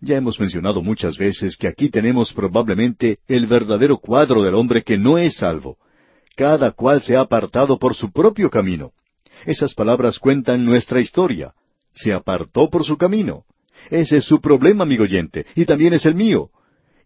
[0.00, 4.98] Ya hemos mencionado muchas veces que aquí tenemos probablemente el verdadero cuadro del hombre que
[4.98, 5.78] no es salvo.
[6.36, 8.92] Cada cual se ha apartado por su propio camino.
[9.46, 11.54] Esas palabras cuentan nuestra historia.
[11.92, 13.44] Se apartó por su camino.
[13.90, 16.50] Ese es su problema, amigo oyente, y también es el mío.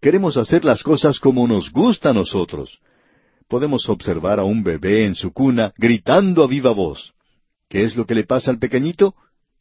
[0.00, 2.78] Queremos hacer las cosas como nos gusta a nosotros.
[3.48, 7.12] Podemos observar a un bebé en su cuna gritando a viva voz.
[7.68, 9.14] ¿Qué es lo que le pasa al pequeñito?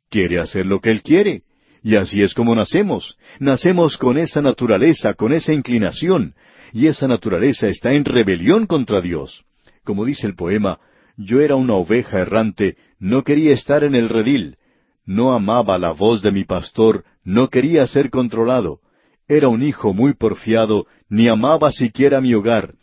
[0.09, 1.43] Quiere hacer lo que él quiere.
[1.83, 3.17] Y así es como nacemos.
[3.39, 6.33] Nacemos con esa naturaleza, con esa inclinación.
[6.73, 9.43] Y esa naturaleza está en rebelión contra Dios.
[9.83, 10.79] Como dice el poema,
[11.17, 14.57] yo era una oveja errante, no quería estar en el redil.
[15.05, 18.79] No amaba la voz de mi pastor, no quería ser controlado.
[19.27, 22.75] Era un hijo muy porfiado, ni amaba siquiera mi hogar.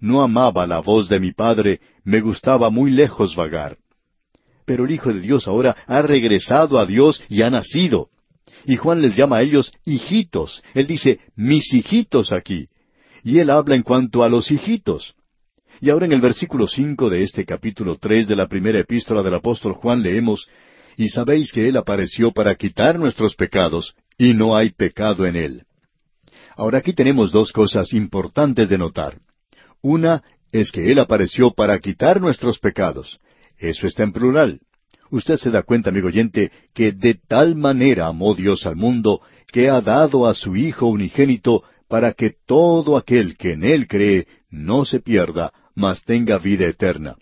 [0.00, 3.76] No amaba la voz de mi padre, me gustaba muy lejos vagar.
[4.64, 8.08] Pero el Hijo de Dios ahora ha regresado a Dios y ha nacido.
[8.64, 10.62] Y Juan les llama a ellos hijitos.
[10.74, 12.68] Él dice, mis hijitos aquí.
[13.24, 15.14] Y él habla en cuanto a los hijitos.
[15.80, 19.34] Y ahora en el versículo cinco de este capítulo tres de la primera epístola del
[19.34, 20.46] apóstol Juan leemos,
[20.96, 25.62] Y sabéis que él apareció para quitar nuestros pecados, y no hay pecado en él.
[26.56, 29.18] Ahora aquí tenemos dos cosas importantes de notar.
[29.80, 30.22] Una
[30.52, 33.18] es que él apareció para quitar nuestros pecados.
[33.62, 34.60] Eso está en plural.
[35.10, 39.20] Usted se da cuenta, amigo oyente, que de tal manera amó Dios al mundo
[39.52, 44.26] que ha dado a su Hijo unigénito para que todo aquel que en Él cree
[44.50, 47.14] no se pierda, mas tenga vida eterna.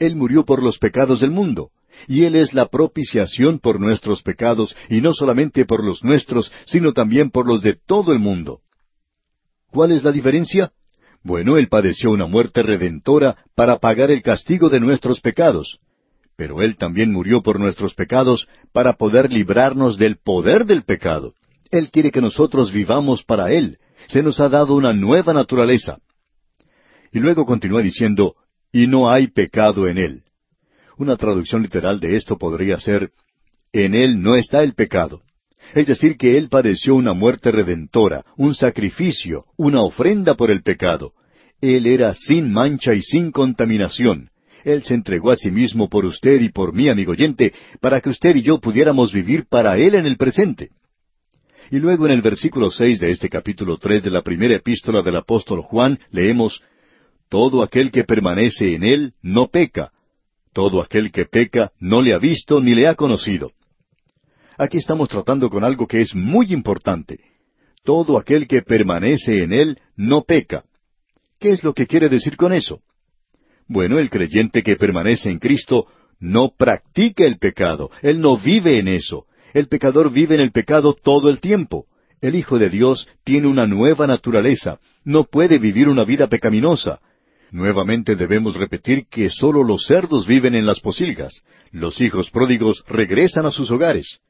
[0.00, 1.70] Él murió por los pecados del mundo,
[2.08, 6.92] y Él es la propiciación por nuestros pecados, y no solamente por los nuestros, sino
[6.92, 8.60] también por los de todo el mundo.
[9.70, 10.72] ¿Cuál es la diferencia?
[11.22, 15.78] Bueno, Él padeció una muerte redentora para pagar el castigo de nuestros pecados.
[16.36, 21.34] Pero Él también murió por nuestros pecados para poder librarnos del poder del pecado.
[21.70, 23.78] Él quiere que nosotros vivamos para Él.
[24.08, 25.98] Se nos ha dado una nueva naturaleza.
[27.12, 28.34] Y luego continúa diciendo,
[28.72, 30.24] y no hay pecado en Él.
[30.96, 33.10] Una traducción literal de esto podría ser,
[33.72, 35.22] en Él no está el pecado.
[35.74, 41.12] Es decir, que Él padeció una muerte redentora, un sacrificio, una ofrenda por el pecado.
[41.60, 44.30] Él era sin mancha y sin contaminación.
[44.64, 48.10] Él se entregó a sí mismo por usted y por mí, amigo oyente, para que
[48.10, 50.70] usted y yo pudiéramos vivir para Él en el presente.
[51.70, 55.16] Y luego en el versículo seis de este capítulo tres de la primera epístola del
[55.16, 56.60] apóstol Juan leemos
[57.28, 59.92] Todo aquel que permanece en Él no peca.
[60.52, 63.52] Todo aquel que peca no le ha visto ni le ha conocido.
[64.60, 67.18] Aquí estamos tratando con algo que es muy importante.
[67.82, 70.64] Todo aquel que permanece en Él no peca.
[71.38, 72.82] ¿Qué es lo que quiere decir con eso?
[73.68, 75.86] Bueno, el creyente que permanece en Cristo
[76.18, 79.24] no practica el pecado, él no vive en eso.
[79.54, 81.86] El pecador vive en el pecado todo el tiempo.
[82.20, 87.00] El Hijo de Dios tiene una nueva naturaleza, no puede vivir una vida pecaminosa.
[87.50, 91.44] Nuevamente debemos repetir que sólo los cerdos viven en las posilgas.
[91.72, 94.20] Los hijos pródigos regresan a sus hogares.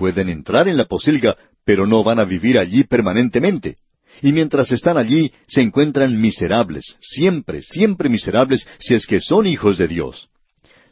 [0.00, 3.76] Pueden entrar en la posilga, pero no van a vivir allí permanentemente.
[4.22, 9.76] Y mientras están allí, se encuentran miserables, siempre, siempre miserables, si es que son hijos
[9.76, 10.30] de Dios.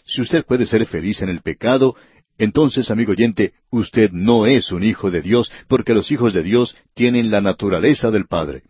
[0.04, 1.96] Si usted puede ser feliz en el pecado,
[2.36, 6.76] entonces, amigo oyente, usted no es un hijo de Dios, porque los hijos de Dios
[6.92, 8.64] tienen la naturaleza del Padre.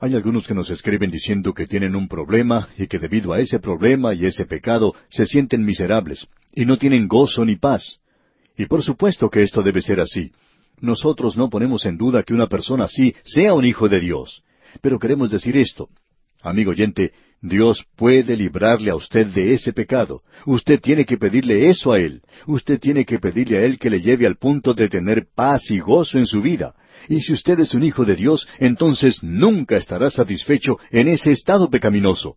[0.00, 3.60] Hay algunos que nos escriben diciendo que tienen un problema y que debido a ese
[3.60, 8.00] problema y ese pecado se sienten miserables y no tienen gozo ni paz.
[8.58, 10.32] Y por supuesto que esto debe ser así.
[10.80, 14.42] Nosotros no ponemos en duda que una persona así sea un hijo de Dios.
[14.82, 15.88] Pero queremos decir esto.
[16.42, 20.22] Amigo oyente, Dios puede librarle a usted de ese pecado.
[20.44, 22.22] Usted tiene que pedirle eso a Él.
[22.46, 25.78] Usted tiene que pedirle a Él que le lleve al punto de tener paz y
[25.78, 26.74] gozo en su vida.
[27.08, 31.70] Y si usted es un hijo de Dios, entonces nunca estará satisfecho en ese estado
[31.70, 32.36] pecaminoso.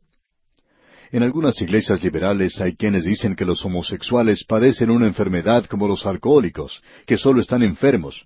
[1.12, 6.06] En algunas iglesias liberales hay quienes dicen que los homosexuales padecen una enfermedad como los
[6.06, 8.26] alcohólicos, que solo están enfermos.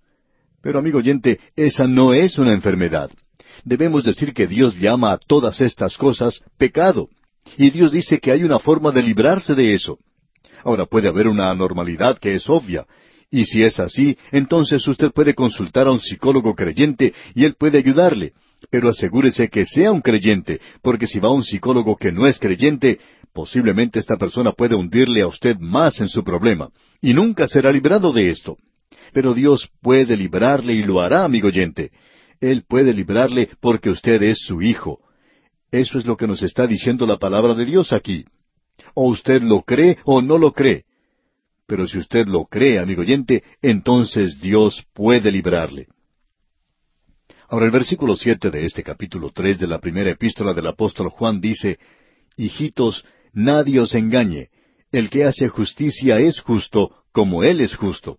[0.61, 3.09] Pero amigo oyente, esa no es una enfermedad.
[3.63, 7.09] Debemos decir que Dios llama a todas estas cosas pecado.
[7.57, 9.97] Y Dios dice que hay una forma de librarse de eso.
[10.63, 12.85] Ahora puede haber una anormalidad que es obvia,
[13.31, 17.79] y si es así, entonces usted puede consultar a un psicólogo creyente y él puede
[17.79, 18.33] ayudarle,
[18.69, 22.99] Pero asegúrese que sea un creyente, porque si va un psicólogo que no es creyente,
[23.33, 26.69] posiblemente esta persona puede hundirle a usted más en su problema,
[27.01, 28.57] y nunca será librado de esto.
[29.13, 31.91] Pero Dios puede librarle y lo hará, amigo oyente.
[32.39, 34.99] Él puede librarle porque usted es su hijo.
[35.71, 38.25] Eso es lo que nos está diciendo la palabra de Dios aquí.
[38.93, 40.83] O usted lo cree o no lo cree.
[41.67, 45.87] Pero si usted lo cree, amigo oyente, entonces Dios puede librarle.
[47.47, 51.39] Ahora el versículo siete de este capítulo tres de la primera epístola del apóstol Juan
[51.39, 51.77] dice
[52.37, 54.49] Hijitos, nadie os engañe,
[54.91, 58.17] el que hace justicia es justo, como Él es justo.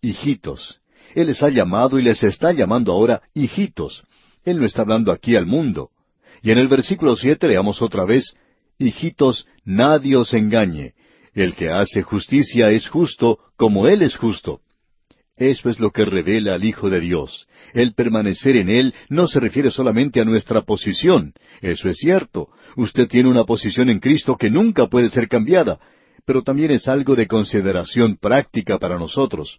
[0.00, 0.80] Hijitos.
[1.14, 4.04] Él les ha llamado y les está llamando ahora hijitos.
[4.44, 5.90] Él no está hablando aquí al mundo.
[6.42, 8.34] Y en el versículo siete leamos otra vez,
[8.78, 10.94] Hijitos, nadie os engañe.
[11.32, 14.60] El que hace justicia es justo, como Él es justo.
[15.36, 17.48] Eso es lo que revela al Hijo de Dios.
[17.72, 21.34] El permanecer en Él no se refiere solamente a nuestra posición.
[21.60, 22.50] Eso es cierto.
[22.76, 25.80] Usted tiene una posición en Cristo que nunca puede ser cambiada,
[26.24, 29.58] pero también es algo de consideración práctica para nosotros.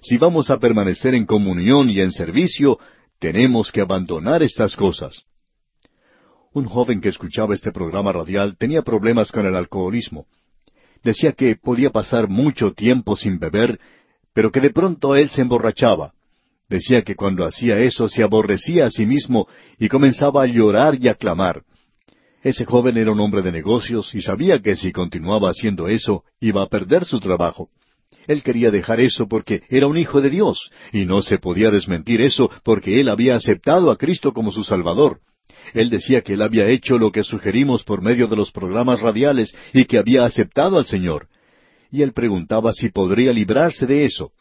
[0.00, 2.78] Si vamos a permanecer en comunión y en servicio,
[3.18, 5.24] tenemos que abandonar estas cosas.
[6.54, 10.26] Un joven que escuchaba este programa radial tenía problemas con el alcoholismo.
[11.04, 13.78] Decía que podía pasar mucho tiempo sin beber,
[14.34, 16.12] pero que de pronto él se emborrachaba.
[16.68, 19.46] Decía que cuando hacía eso se aborrecía a sí mismo
[19.78, 21.62] y comenzaba a llorar y a clamar.
[22.42, 26.62] Ese joven era un hombre de negocios y sabía que si continuaba haciendo eso iba
[26.62, 27.68] a perder su trabajo.
[28.26, 32.20] Él quería dejar eso porque era un hijo de Dios, y no se podía desmentir
[32.20, 35.20] eso porque él había aceptado a Cristo como su Salvador.
[35.74, 39.54] Él decía que él había hecho lo que sugerimos por medio de los programas radiales
[39.72, 41.28] y que había aceptado al Señor
[41.92, 44.32] y él preguntaba si podría librarse de eso.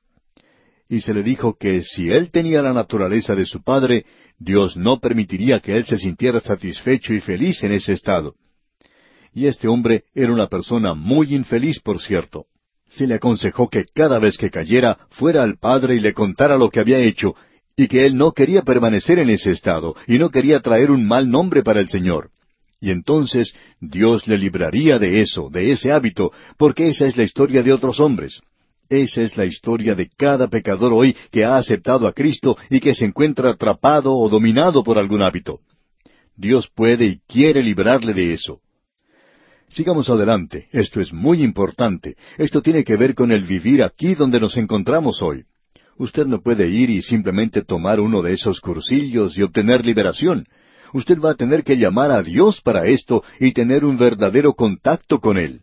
[0.88, 4.06] Y se le dijo que si él tenía la naturaleza de su padre,
[4.40, 8.36] Dios no permitiría que él se sintiera satisfecho y feliz en ese estado.
[9.34, 12.46] Y este hombre era una persona muy infeliz, por cierto.
[12.88, 16.70] Se le aconsejó que cada vez que cayera fuera al padre y le contara lo
[16.70, 17.36] que había hecho,
[17.76, 21.30] y que él no quería permanecer en ese estado, y no quería traer un mal
[21.30, 22.32] nombre para el Señor.
[22.82, 27.62] Y entonces Dios le libraría de eso, de ese hábito, porque esa es la historia
[27.62, 28.42] de otros hombres.
[28.90, 32.96] Esa es la historia de cada pecador hoy que ha aceptado a Cristo y que
[32.96, 35.60] se encuentra atrapado o dominado por algún hábito.
[36.36, 38.60] Dios puede y quiere librarle de eso.
[39.70, 40.68] Sigamos adelante.
[40.72, 42.16] Esto es muy importante.
[42.38, 45.46] Esto tiene que ver con el vivir aquí donde nos encontramos hoy.
[45.98, 50.48] Usted no puede ir y simplemente tomar uno de esos cursillos y obtener liberación.
[50.94, 55.20] Usted va a tener que llamar a Dios para esto y tener un verdadero contacto
[55.20, 55.62] con Él.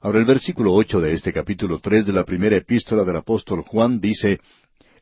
[0.00, 4.00] Ahora el versículo ocho de este capítulo tres de la primera epístola del apóstol Juan
[4.00, 4.40] dice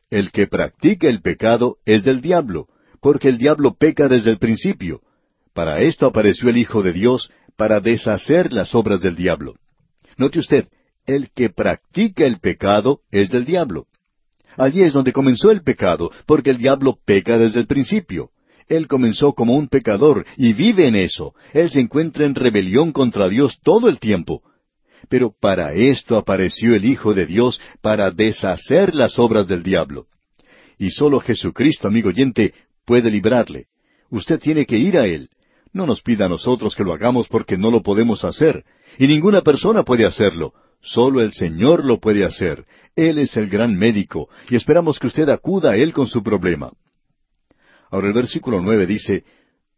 [0.09, 2.67] El que practica el pecado es del diablo,
[3.01, 5.01] porque el diablo peca desde el principio.
[5.53, 9.55] Para esto apareció el Hijo de Dios, para deshacer las obras del diablo.
[10.17, 10.67] Note usted,
[11.05, 13.87] el que practica el pecado es del diablo.
[14.57, 18.31] Allí es donde comenzó el pecado, porque el diablo peca desde el principio.
[18.69, 21.33] Él comenzó como un pecador y vive en eso.
[21.53, 24.43] Él se encuentra en rebelión contra Dios todo el tiempo.
[25.09, 30.05] Pero para esto apareció el Hijo de Dios, para deshacer las obras del diablo.
[30.77, 32.53] Y solo Jesucristo, amigo oyente,
[32.85, 33.65] puede librarle.
[34.11, 35.29] Usted tiene que ir a Él.
[35.73, 38.63] No nos pida a nosotros que lo hagamos porque no lo podemos hacer.
[38.99, 40.53] Y ninguna persona puede hacerlo.
[40.81, 42.65] Solo el Señor lo puede hacer.
[42.95, 46.71] Él es el gran médico, y esperamos que usted acuda a Él con su problema.
[47.89, 49.23] Ahora el versículo nueve dice,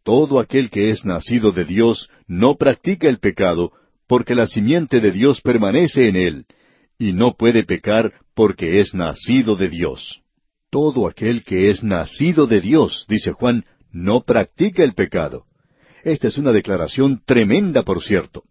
[0.02, 3.72] Todo aquel que es nacido de Dios no practica el pecado,
[4.06, 6.46] porque la simiente de Dios permanece en él,
[6.98, 10.20] y no puede pecar porque es nacido de Dios.
[10.70, 15.44] Todo aquel que es nacido de Dios, dice Juan, no practica el pecado.
[16.02, 18.44] Esta es una declaración tremenda, por cierto.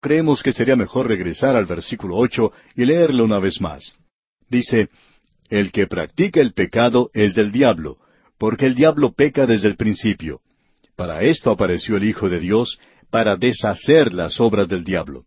[0.00, 3.98] Creemos que sería mejor regresar al versículo ocho y leerlo una vez más.
[4.48, 4.88] Dice,
[5.50, 7.98] el que practica el pecado es del diablo,
[8.38, 10.40] porque el diablo peca desde el principio.
[10.96, 12.78] Para esto apareció el Hijo de Dios,
[13.10, 15.24] para deshacer las obras del diablo.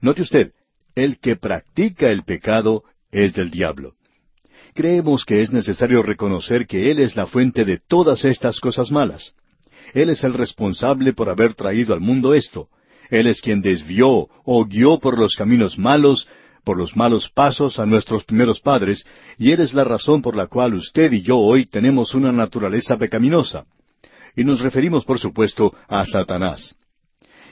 [0.00, 0.52] Note usted,
[0.94, 3.94] el que practica el pecado es del diablo.
[4.74, 9.34] Creemos que es necesario reconocer que Él es la fuente de todas estas cosas malas.
[9.94, 12.68] Él es el responsable por haber traído al mundo esto.
[13.10, 16.28] Él es quien desvió o guió por los caminos malos
[16.64, 19.04] por los malos pasos a nuestros primeros padres,
[19.38, 22.96] y Él es la razón por la cual usted y yo hoy tenemos una naturaleza
[22.96, 23.64] pecaminosa.
[24.36, 26.76] Y nos referimos, por supuesto, a Satanás.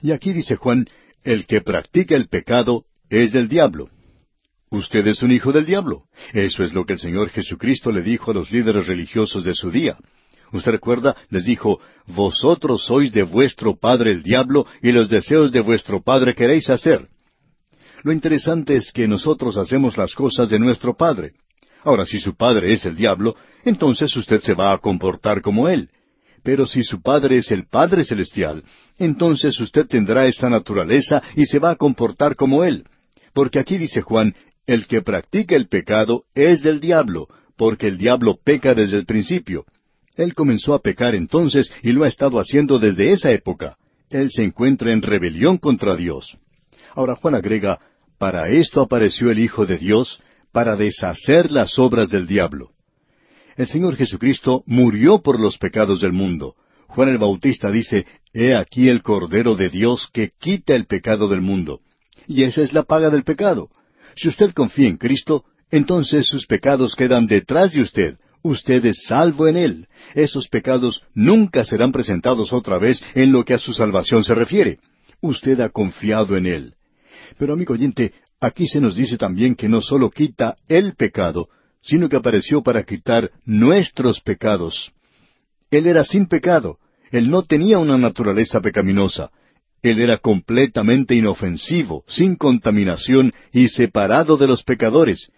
[0.02, 0.86] Y aquí dice Juan,
[1.24, 3.88] el que practica el pecado es del diablo.
[4.70, 6.04] Usted es un hijo del diablo.
[6.32, 9.70] Eso es lo que el Señor Jesucristo le dijo a los líderes religiosos de su
[9.70, 9.96] día.
[10.52, 15.61] Usted recuerda, les dijo, Vosotros sois de vuestro padre el diablo, y los deseos de
[15.61, 17.09] vuestro padre queréis hacer.
[18.03, 21.32] Lo interesante es que nosotros hacemos las cosas de nuestro padre.
[21.82, 25.90] Ahora, si su padre es el diablo, entonces usted se va a comportar como él.
[26.42, 28.62] Pero si su padre es el Padre Celestial,
[28.99, 32.84] entonces usted tendrá esa naturaleza y se va a comportar como él.
[33.32, 34.34] Porque aquí dice Juan,
[34.66, 39.64] el que practica el pecado es del diablo, porque el diablo peca desde el principio.
[40.14, 43.76] Él comenzó a pecar entonces y lo ha estado haciendo desde esa época.
[44.11, 46.36] Él se encuentra en rebelión contra Dios.
[46.99, 47.78] Ahora Juan agrega,
[48.18, 50.20] para esto apareció el Hijo de Dios,
[50.51, 52.72] para deshacer las obras del diablo.
[53.57, 56.57] El Señor Jesucristo murió por los pecados del mundo.
[56.88, 61.40] Juan el Bautista dice, He aquí el Cordero de Dios que quita el pecado del
[61.40, 61.82] mundo.
[62.26, 63.70] Y esa es la paga del pecado.
[64.16, 68.18] Si usted confía en Cristo, entonces sus pecados quedan detrás de usted.
[68.42, 69.86] Usted es salvo en Él.
[70.16, 74.80] Esos pecados nunca serán presentados otra vez en lo que a su salvación se refiere.
[75.20, 76.74] Usted ha confiado en Él.
[77.37, 81.49] Pero amigo oyente, aquí se nos dice también que no solo quita el pecado,
[81.83, 84.93] sino que apareció para quitar nuestros pecados.
[85.70, 86.79] Él era sin pecado,
[87.11, 89.31] él no tenía una naturaleza pecaminosa,
[89.83, 95.31] él era completamente inofensivo, sin contaminación y separado de los pecadores.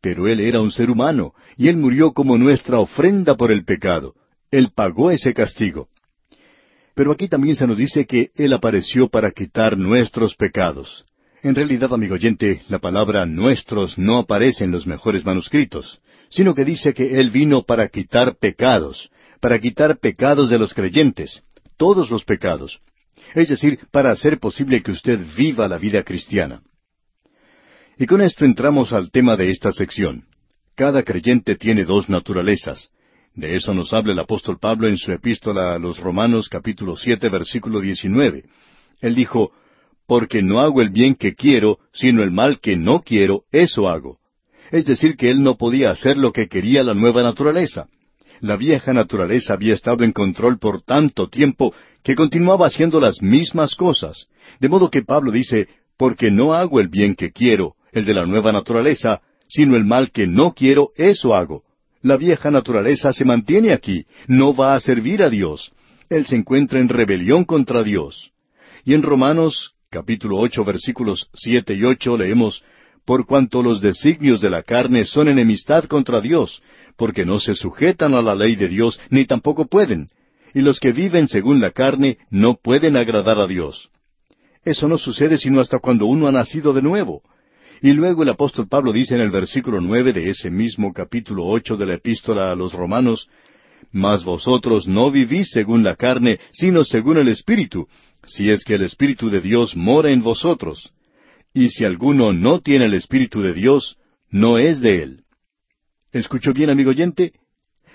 [0.00, 4.14] Pero Él era un ser humano, y Él murió como nuestra ofrenda por el pecado.
[4.50, 5.88] Él pagó ese castigo.
[6.94, 11.04] Pero aquí también se nos dice que Él apareció para quitar nuestros pecados.
[11.44, 16.64] En realidad, amigo oyente, la palabra nuestros no aparece en los mejores manuscritos, sino que
[16.64, 21.42] dice que Él vino para quitar pecados, para quitar pecados de los creyentes,
[21.76, 22.80] todos los pecados,
[23.34, 26.62] es decir, para hacer posible que usted viva la vida cristiana.
[27.98, 30.24] Y con esto entramos al tema de esta sección.
[30.74, 32.88] Cada creyente tiene dos naturalezas.
[33.34, 37.28] De eso nos habla el apóstol Pablo en su epístola a los Romanos capítulo siete
[37.28, 38.44] versículo diecinueve.
[39.02, 39.52] Él dijo,
[40.06, 44.18] porque no hago el bien que quiero, sino el mal que no quiero, eso hago.
[44.70, 47.88] Es decir, que él no podía hacer lo que quería la nueva naturaleza.
[48.40, 53.74] La vieja naturaleza había estado en control por tanto tiempo que continuaba haciendo las mismas
[53.74, 54.26] cosas.
[54.60, 58.26] De modo que Pablo dice, porque no hago el bien que quiero, el de la
[58.26, 61.62] nueva naturaleza, sino el mal que no quiero, eso hago.
[62.02, 65.72] La vieja naturaleza se mantiene aquí, no va a servir a Dios.
[66.10, 68.32] Él se encuentra en rebelión contra Dios.
[68.84, 72.64] Y en Romanos capítulo ocho versículos siete y ocho leemos
[73.04, 76.60] Por cuanto los designios de la carne son enemistad contra Dios,
[76.96, 80.08] porque no se sujetan a la ley de Dios, ni tampoco pueden,
[80.52, 83.88] y los que viven según la carne no pueden agradar a Dios.
[84.64, 87.22] Eso no sucede sino hasta cuando uno ha nacido de nuevo.
[87.80, 91.76] Y luego el apóstol Pablo dice en el versículo nueve de ese mismo capítulo ocho
[91.76, 93.28] de la epístola a los Romanos,
[93.92, 97.86] Mas vosotros no vivís según la carne, sino según el Espíritu,
[98.26, 100.92] si es que el Espíritu de Dios mora en vosotros.
[101.52, 103.96] Y si alguno no tiene el Espíritu de Dios,
[104.30, 105.20] no es de él.
[106.12, 107.32] ¿Escuchó bien, amigo oyente?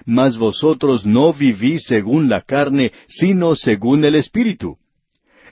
[0.05, 4.77] Mas vosotros no vivís según la carne, sino según el Espíritu.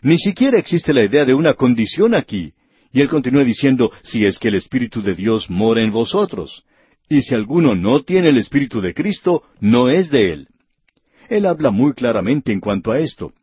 [0.01, 2.53] Ni siquiera existe la idea de una condición aquí.
[2.93, 6.63] Y él continúa diciendo, si es que el Espíritu de Dios mora en vosotros.
[7.09, 10.47] Y si alguno no tiene el Espíritu de Cristo, no es de él.
[11.30, 13.34] Él habla muy claramente en cuanto a esto.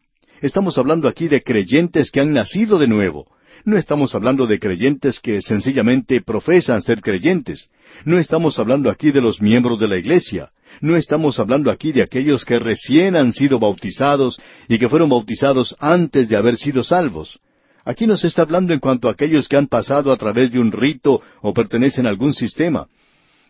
[0.44, 3.26] Estamos hablando aquí de creyentes que han nacido de nuevo.
[3.64, 7.70] No estamos hablando de creyentes que sencillamente profesan ser creyentes.
[8.04, 10.50] No estamos hablando aquí de los miembros de la iglesia.
[10.82, 14.38] No estamos hablando aquí de aquellos que recién han sido bautizados
[14.68, 17.40] y que fueron bautizados antes de haber sido salvos.
[17.82, 20.58] Aquí no se está hablando en cuanto a aquellos que han pasado a través de
[20.58, 22.86] un rito o pertenecen a algún sistema.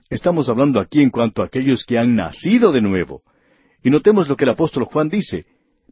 [0.08, 3.22] Estamos hablando aquí en cuanto a aquellos que han nacido de nuevo.
[3.82, 5.44] Y notemos lo que el apóstol Juan dice.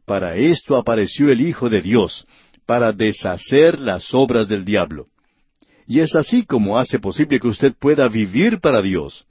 [0.05, 2.25] Para esto apareció el Hijo de Dios,
[2.65, 5.07] para deshacer las obras del diablo.
[5.85, 9.25] Y es así como hace posible que usted pueda vivir para Dios.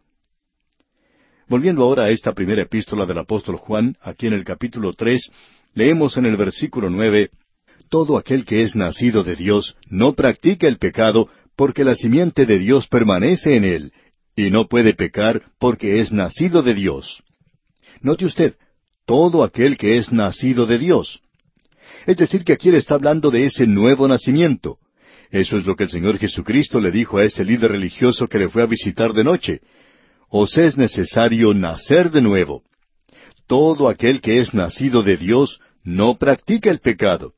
[1.48, 5.30] Volviendo ahora a esta primera epístola del apóstol Juan, aquí en el capítulo tres,
[5.74, 7.30] leemos en el versículo nueve
[7.88, 12.58] Todo aquel que es nacido de Dios no practica el pecado, porque la simiente de
[12.58, 13.92] Dios permanece en él,
[14.34, 17.22] y no puede pecar porque es nacido de Dios.
[18.00, 18.56] Note usted,
[19.06, 21.20] todo aquel que es nacido de Dios.
[22.06, 24.78] Es decir, que aquí él está hablando de ese nuevo nacimiento.
[25.30, 28.48] Eso es lo que el Señor Jesucristo le dijo a ese líder religioso que le
[28.48, 29.60] fue a visitar de noche.
[30.28, 32.62] Os es necesario nacer de nuevo.
[33.46, 37.34] Todo aquel que es nacido de Dios no practica el pecado.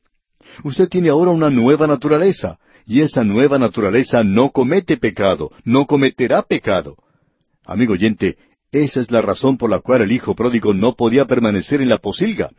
[0.63, 6.43] Usted tiene ahora una nueva naturaleza, y esa nueva naturaleza no comete pecado, no cometerá
[6.43, 6.97] pecado.
[7.65, 8.37] Amigo oyente,
[8.75, 11.97] esa es la razón por la cual el hijo pródigo no podía permanecer en la
[11.97, 12.49] posilga.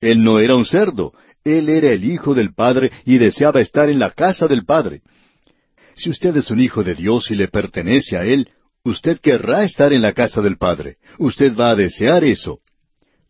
[0.00, 1.12] Él no era un cerdo,
[1.44, 5.02] él era el hijo del Padre y deseaba estar en la casa del Padre.
[5.94, 8.48] Si usted es un hijo de Dios y le pertenece a Él,
[8.84, 10.96] usted querrá estar en la casa del Padre.
[11.18, 12.60] Usted va a desear eso.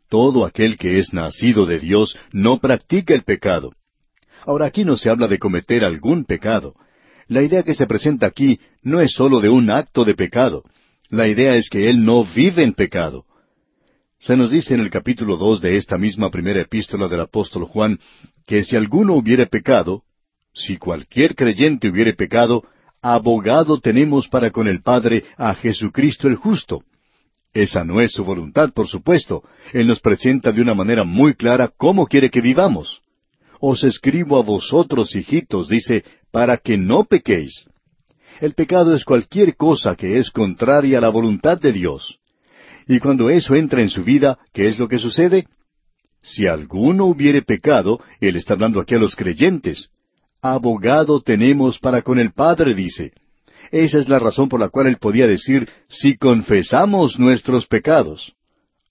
[0.09, 3.73] Todo aquel que es nacido de Dios no practica el pecado.
[4.45, 6.75] Ahora aquí no se habla de cometer algún pecado.
[7.29, 10.65] La idea que se presenta aquí no es sólo de un acto de pecado.
[11.13, 13.27] La idea es que Él no vive en pecado.
[14.19, 18.01] Se nos dice en el capítulo dos de esta misma primera epístola del apóstol Juan
[18.47, 20.05] que si alguno hubiere pecado,
[20.55, 22.65] si cualquier creyente hubiere pecado,
[23.03, 26.83] abogado tenemos para con el Padre a Jesucristo el justo.
[27.53, 29.43] Esa no es su voluntad, por supuesto.
[29.75, 33.03] Él nos presenta de una manera muy clara cómo quiere que vivamos.
[33.61, 37.67] Os escribo a vosotros, hijitos, dice, para que no pequéis.
[38.43, 42.19] El pecado es cualquier cosa que es contraria a la voluntad de Dios.
[42.89, 45.47] Y cuando eso entra en su vida, ¿qué es lo que sucede?
[46.23, 49.91] Si alguno hubiere pecado, él está hablando aquí a los creyentes.
[50.41, 53.13] Abogado tenemos para con el Padre, dice.
[53.71, 58.33] Esa es la razón por la cual él podía decir, si confesamos nuestros pecados.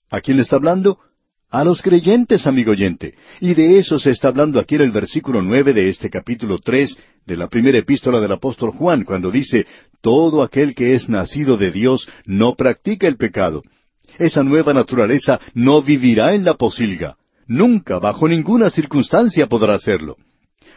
[0.08, 0.98] ¿A quién le está hablando?
[1.52, 3.14] A los creyentes, amigo oyente.
[3.38, 6.96] Y de eso se está hablando aquí en el versículo nueve de este capítulo tres
[7.26, 9.66] de la primera epístola del apóstol Juan, cuando dice,
[10.00, 13.62] Todo aquel que es nacido de Dios no practica el pecado.
[14.18, 17.18] Esa nueva naturaleza no vivirá en la posilga.
[17.46, 20.16] Nunca, bajo ninguna circunstancia podrá hacerlo.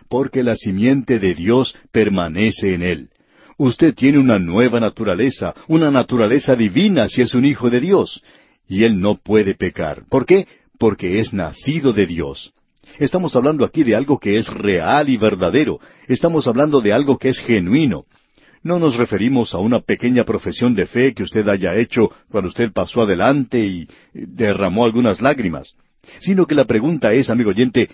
[0.09, 3.09] Porque la simiente de Dios permanece en él.
[3.57, 8.21] Usted tiene una nueva naturaleza, una naturaleza divina si es un hijo de Dios.
[8.67, 10.03] Y él no puede pecar.
[10.09, 10.47] ¿Por qué?
[10.77, 12.53] Porque es nacido de Dios.
[12.99, 15.79] Estamos hablando aquí de algo que es real y verdadero.
[16.07, 18.05] Estamos hablando de algo que es genuino.
[18.63, 22.71] No nos referimos a una pequeña profesión de fe que usted haya hecho cuando usted
[22.71, 25.73] pasó adelante y derramó algunas lágrimas,
[26.19, 27.89] sino que la pregunta es, amigo oyente,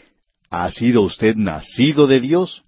[0.49, 2.63] ¿ha sido usted nacido de Dios?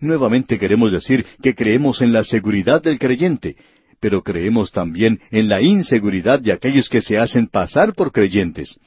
[0.00, 3.56] Nuevamente queremos decir que creemos en la seguridad del creyente,
[3.98, 8.78] pero creemos también en la inseguridad de aquellos que se hacen pasar por creyentes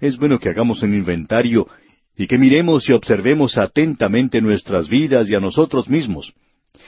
[0.00, 1.68] es bueno que hagamos un inventario
[2.16, 6.32] y que miremos y observemos atentamente nuestras vidas y a nosotros mismos.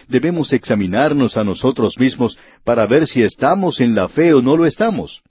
[0.09, 4.65] Debemos examinarnos a nosotros mismos para ver si estamos en la fe o no lo
[4.65, 5.23] estamos.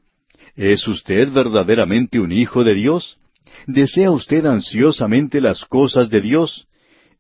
[0.56, 3.18] ¿Es usted verdaderamente un hijo de Dios?
[3.66, 6.68] ¿Desea usted ansiosamente las cosas de Dios?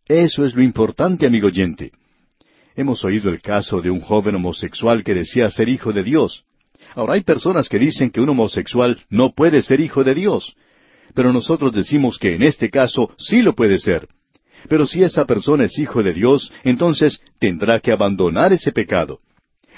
[0.07, 1.91] Eso es lo importante, amigo oyente.
[2.75, 6.43] Hemos oído el caso de un joven homosexual que desea ser hijo de Dios.
[6.97, 10.55] Ahora hay personas que dicen que un homosexual no puede ser hijo de Dios,
[11.13, 14.07] pero nosotros decimos que en este caso sí lo puede ser.
[14.67, 19.19] Pero si esa persona es hijo de Dios, entonces tendrá que abandonar ese pecado.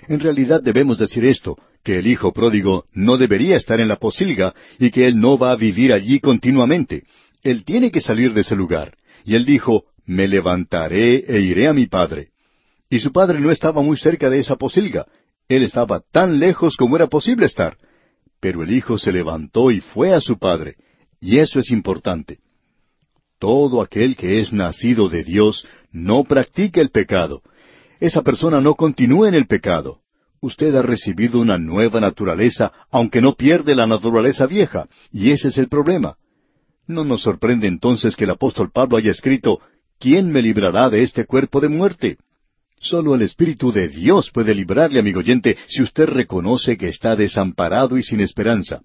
[0.08, 4.54] En realidad debemos decir esto, que el hijo pródigo no debería estar en la posilga
[4.80, 7.04] y que él no va a vivir allí continuamente.
[7.44, 8.96] Él tiene que salir de ese lugar.
[9.26, 12.30] Y él dijo, me levantaré e iré a mi padre.
[12.90, 15.06] Y su padre no estaba muy cerca de esa posilga,
[15.50, 17.76] él estaba tan lejos como era posible estar.
[18.40, 20.76] Pero el hijo se levantó y fue a su padre.
[21.20, 22.38] Y eso es importante.
[23.40, 27.42] Todo aquel que es nacido de Dios no practica el pecado.
[28.00, 30.00] Esa persona no continúa en el pecado.
[30.40, 35.58] Usted ha recibido una nueva naturaleza, aunque no pierde la naturaleza vieja, y ese es
[35.58, 36.16] el problema.
[36.88, 39.60] No nos sorprende entonces que el apóstol Pablo haya escrito,
[40.00, 42.18] ¿quién me librará de este cuerpo de muerte?
[42.80, 47.98] Solo el Espíritu de Dios puede librarle, amigo oyente, si usted reconoce que está desamparado
[47.98, 48.82] y sin esperanza.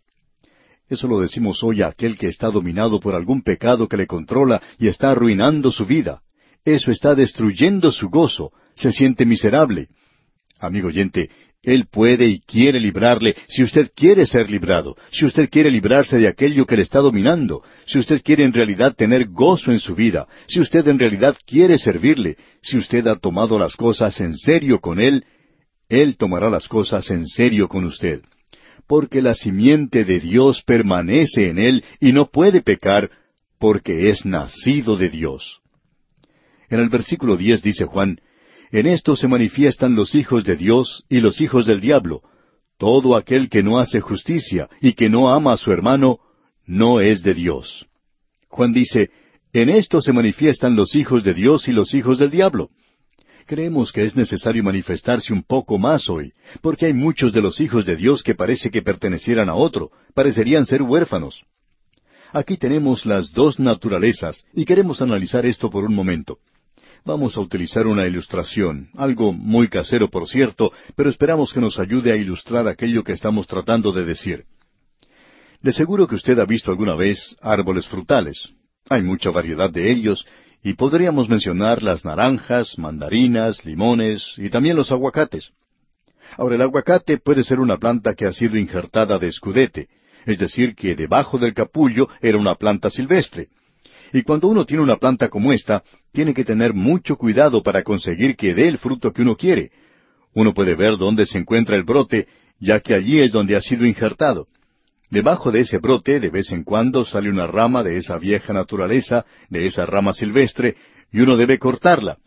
[0.89, 4.61] Eso lo decimos hoy a aquel que está dominado por algún pecado que le controla
[4.79, 6.23] y está arruinando su vida.
[6.65, 9.89] Eso está destruyendo su gozo, se siente miserable.
[10.59, 11.31] Amigo oyente,
[11.65, 16.29] él puede y quiere librarle si usted quiere ser librado, si usted quiere librarse de
[16.29, 20.27] aquello que le está dominando, si usted quiere en realidad tener gozo en su vida,
[20.47, 25.01] si usted en realidad quiere servirle, si usted ha tomado las cosas en serio con
[25.01, 25.25] Él,
[25.89, 28.23] Él tomará las cosas en serio con usted.
[28.87, 33.11] Porque la simiente de Dios permanece en Él y no puede pecar
[33.59, 35.61] porque es nacido de Dios.
[36.69, 38.19] En el versículo diez dice Juan,
[38.75, 42.23] en esto se manifiestan los hijos de Dios y los hijos del diablo.
[42.77, 46.19] Todo aquel que no hace justicia y que no ama a su hermano,
[46.67, 47.87] no es de Dios.
[48.49, 49.11] Juan dice,
[49.53, 52.71] en esto se manifiestan los hijos de Dios y los hijos del diablo.
[53.47, 57.87] Creemos que es necesario manifestarse un poco más hoy, porque hay muchos de los hijos
[57.87, 61.45] de Dios que parece que pertenecieran a otro, parecerían ser huérfanos.
[62.33, 66.39] Aquí tenemos las dos naturalezas, y queremos analizar esto por un momento.
[67.07, 72.11] Vamos a utilizar una ilustración, algo muy casero por cierto, pero esperamos que nos ayude
[72.11, 74.45] a ilustrar aquello que estamos tratando de decir.
[75.61, 78.49] De seguro que usted ha visto alguna vez árboles frutales.
[78.89, 80.25] Hay mucha variedad de ellos,
[80.63, 85.53] y podríamos mencionar las naranjas, mandarinas, limones y también los aguacates.
[86.39, 89.89] Ahora, el aguacate puede ser una planta que ha sido injertada de escudete,
[90.25, 93.49] es decir, que debajo del capullo era una planta silvestre.
[94.15, 98.37] Y cuando uno tiene una planta como esta, tiene que tener mucho cuidado para conseguir
[98.37, 99.73] que dé el fruto que uno quiere.
[100.35, 102.29] Uno puede ver dónde se encuentra el brote,
[102.61, 104.47] ya que allí es donde ha sido injertado.
[105.11, 109.27] Debajo de ese brote de vez en cuando sale una rama de esa vieja naturaleza,
[109.51, 110.77] de esa rama silvestre,
[111.11, 112.19] y uno debe cortarla.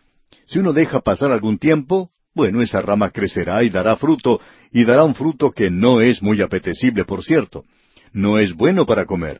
[0.45, 4.41] Si uno deja pasar algún tiempo, bueno, esa rama crecerá y dará fruto,
[4.73, 7.63] y dará un fruto que no es muy apetecible, por cierto.
[8.11, 9.39] No es bueno para comer.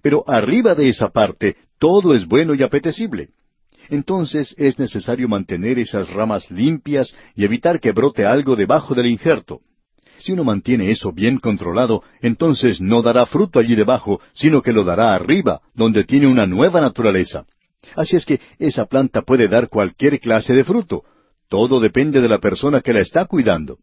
[0.00, 3.30] Pero arriba de esa parte todo es bueno y apetecible.
[3.88, 9.62] Entonces es necesario mantener esas ramas limpias y evitar que brote algo debajo del injerto.
[10.18, 14.84] Si uno mantiene eso bien controlado, entonces no dará fruto allí debajo, sino que lo
[14.84, 17.46] dará arriba, donde tiene una nueva naturaleza.
[17.96, 21.02] Así es que esa planta puede dar cualquier clase de fruto,
[21.48, 23.78] todo depende de la persona que la está cuidando.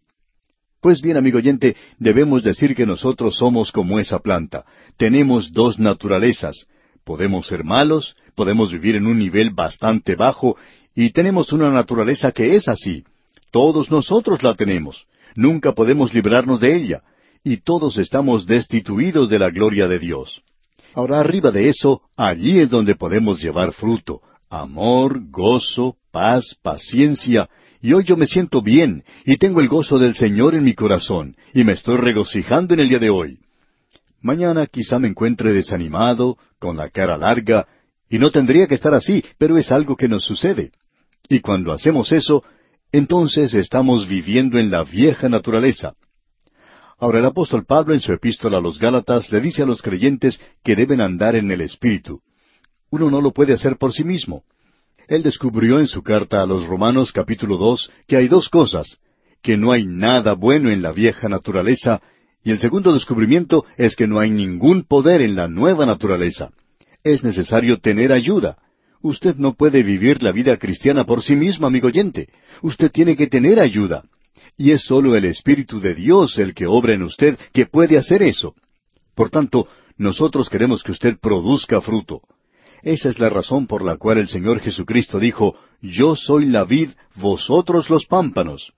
[0.80, 4.64] Pues bien, amigo oyente, debemos decir que nosotros somos como esa planta.
[4.96, 6.66] Tenemos dos naturalezas.
[7.10, 10.58] Podemos ser malos, podemos vivir en un nivel bastante bajo,
[10.94, 13.04] y tenemos una naturaleza que es así.
[13.50, 15.08] Todos nosotros la tenemos.
[15.36, 17.02] Nunca podemos librarnos de ella.
[17.44, 20.44] Y todos estamos destituidos de la gloria de Dios.
[20.94, 24.22] Ahora, arriba de eso, allí es donde podemos llevar fruto.
[24.48, 27.50] Amor, gozo, paz, paciencia,
[27.82, 31.36] y hoy yo me siento bien y tengo el gozo del Señor en mi corazón
[31.56, 33.40] y me estoy regocijando en el día de hoy.
[34.22, 37.68] Mañana quizá me encuentre desanimado, con la cara larga,
[38.10, 40.72] y no tendría que estar así, pero es algo que nos sucede.
[41.30, 42.44] Y cuando hacemos eso,
[42.92, 45.94] entonces estamos viviendo en la vieja naturaleza.
[46.98, 50.42] Ahora el apóstol Pablo en su epístola a los Gálatas le dice a los creyentes
[50.64, 52.20] que deben andar en el Espíritu.
[52.90, 54.44] Uno no lo puede hacer por sí mismo.
[55.08, 58.98] Él descubrió en su carta a los Romanos capítulo dos que hay dos cosas,
[59.42, 62.02] que no hay nada bueno en la vieja naturaleza,
[62.44, 66.52] y el segundo descubrimiento es que no hay ningún poder en la nueva naturaleza.
[67.04, 68.58] Es necesario tener ayuda.
[69.02, 72.28] Usted no puede vivir la vida cristiana por sí mismo, amigo oyente.
[72.62, 74.04] Usted tiene que tener ayuda.
[74.58, 78.22] Y es sólo el Espíritu de Dios el que obra en usted que puede hacer
[78.22, 78.56] eso.
[79.16, 79.68] Por tanto,
[79.98, 82.22] nosotros queremos que usted produzca fruto.
[82.82, 86.92] Esa es la razón por la cual el Señor Jesucristo dijo, Yo soy la vid,
[87.16, 88.74] vosotros los pámpanos.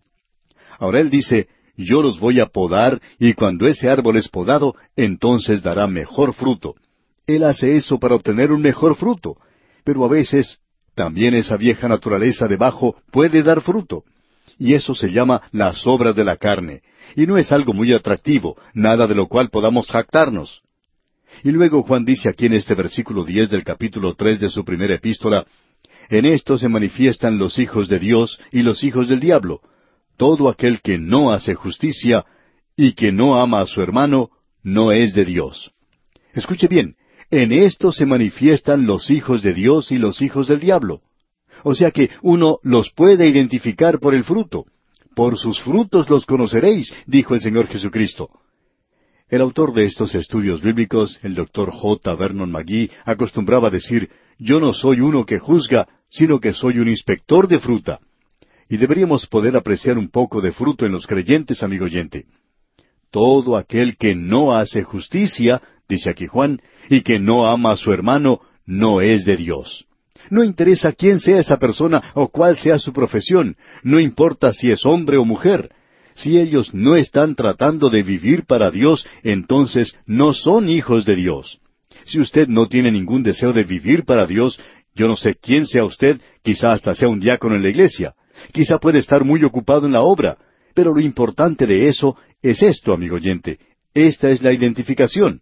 [0.80, 1.48] Ahora Él dice,
[1.86, 6.76] Yo los voy a podar, y cuando ese árbol es podado, entonces dará mejor fruto.
[7.28, 9.38] Él hace eso para obtener un mejor fruto.
[9.84, 10.60] Pero a veces,
[10.96, 14.04] también esa vieja naturaleza debajo puede dar fruto.
[14.58, 16.82] Y eso se llama las obras de la carne.
[17.16, 20.62] Y no es algo muy atractivo, nada de lo cual podamos jactarnos.
[21.44, 24.96] Y luego Juan dice aquí en este versículo diez del capítulo tres de su primera
[24.96, 25.46] epístola,
[26.10, 29.62] En esto se manifiestan los hijos de Dios y los hijos del diablo.
[30.22, 32.28] Todo aquel que no hace justicia
[32.78, 34.30] y que no ama a su hermano,
[34.62, 35.72] no es de Dios.
[36.36, 36.96] Escuche bien,
[37.32, 41.02] en esto se manifiestan los hijos de Dios y los hijos del diablo.
[41.64, 44.66] O sea que uno los puede identificar por el fruto.
[45.16, 48.30] Por sus frutos los conoceréis, dijo el Señor Jesucristo.
[49.28, 52.14] El autor de estos estudios bíblicos, el doctor J.
[52.14, 57.48] Vernon McGee, acostumbraba decir, yo no soy uno que juzga, sino que soy un inspector
[57.48, 58.00] de fruta.
[58.72, 62.28] Y deberíamos poder apreciar un poco de fruto en los creyentes, amigo oyente.
[63.12, 67.92] Todo aquel que no hace justicia, dice aquí Juan, y que no ama a su
[67.92, 69.88] hermano, no es de Dios.
[70.30, 74.86] No interesa quién sea esa persona o cuál sea su profesión, no importa si es
[74.86, 75.72] hombre o mujer,
[76.14, 81.60] si ellos no están tratando de vivir para Dios, entonces no son hijos de Dios.
[82.06, 84.58] Si usted no tiene ningún deseo de vivir para Dios,
[84.96, 88.16] yo no sé quién sea usted, quizá hasta sea un diácono en la iglesia,
[88.52, 90.38] quizá puede estar muy ocupado en la obra,
[90.74, 93.60] pero lo importante de eso es esto, amigo oyente.
[93.94, 95.42] Esta es la identificación.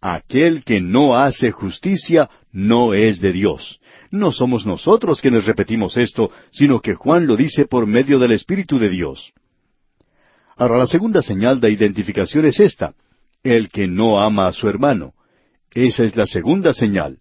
[0.00, 3.80] Aquel que no hace justicia no es de Dios.
[4.10, 8.78] No somos nosotros quienes repetimos esto, sino que Juan lo dice por medio del Espíritu
[8.78, 9.32] de Dios.
[10.56, 12.94] Ahora la segunda señal de identificación es esta,
[13.42, 15.14] el que no ama a su hermano.
[15.72, 17.18] Esa es la segunda señal.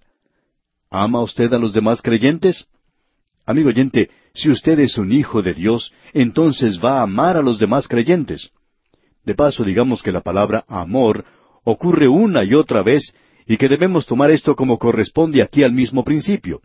[0.89, 2.65] ¿Ama usted a los demás creyentes?
[3.45, 7.60] Amigo oyente, si usted es un hijo de Dios, entonces va a amar a los
[7.60, 8.52] demás creyentes.
[9.26, 11.26] De paso, digamos que la palabra amor
[11.64, 13.14] ocurre una y otra vez
[13.46, 16.62] y que debemos tomar esto como corresponde aquí al mismo principio.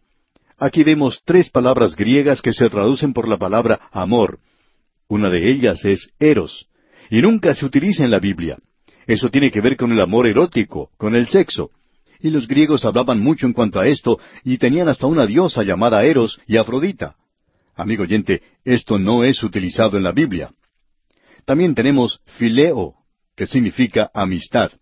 [0.58, 4.38] Aquí vemos tres palabras griegas que se traducen por la palabra amor.
[5.08, 6.66] Una de ellas es eros,
[7.10, 8.56] y nunca se utiliza en la Biblia.
[9.06, 11.70] Eso tiene que ver con el amor erótico, con el sexo.
[12.20, 16.04] Y los griegos hablaban mucho en cuanto a esto, y tenían hasta una diosa llamada
[16.04, 17.16] Eros y Afrodita.
[17.76, 20.50] Amigo oyente, esto no es utilizado en la Biblia.
[21.44, 22.94] También tenemos fileo,
[23.36, 24.72] que significa amistad.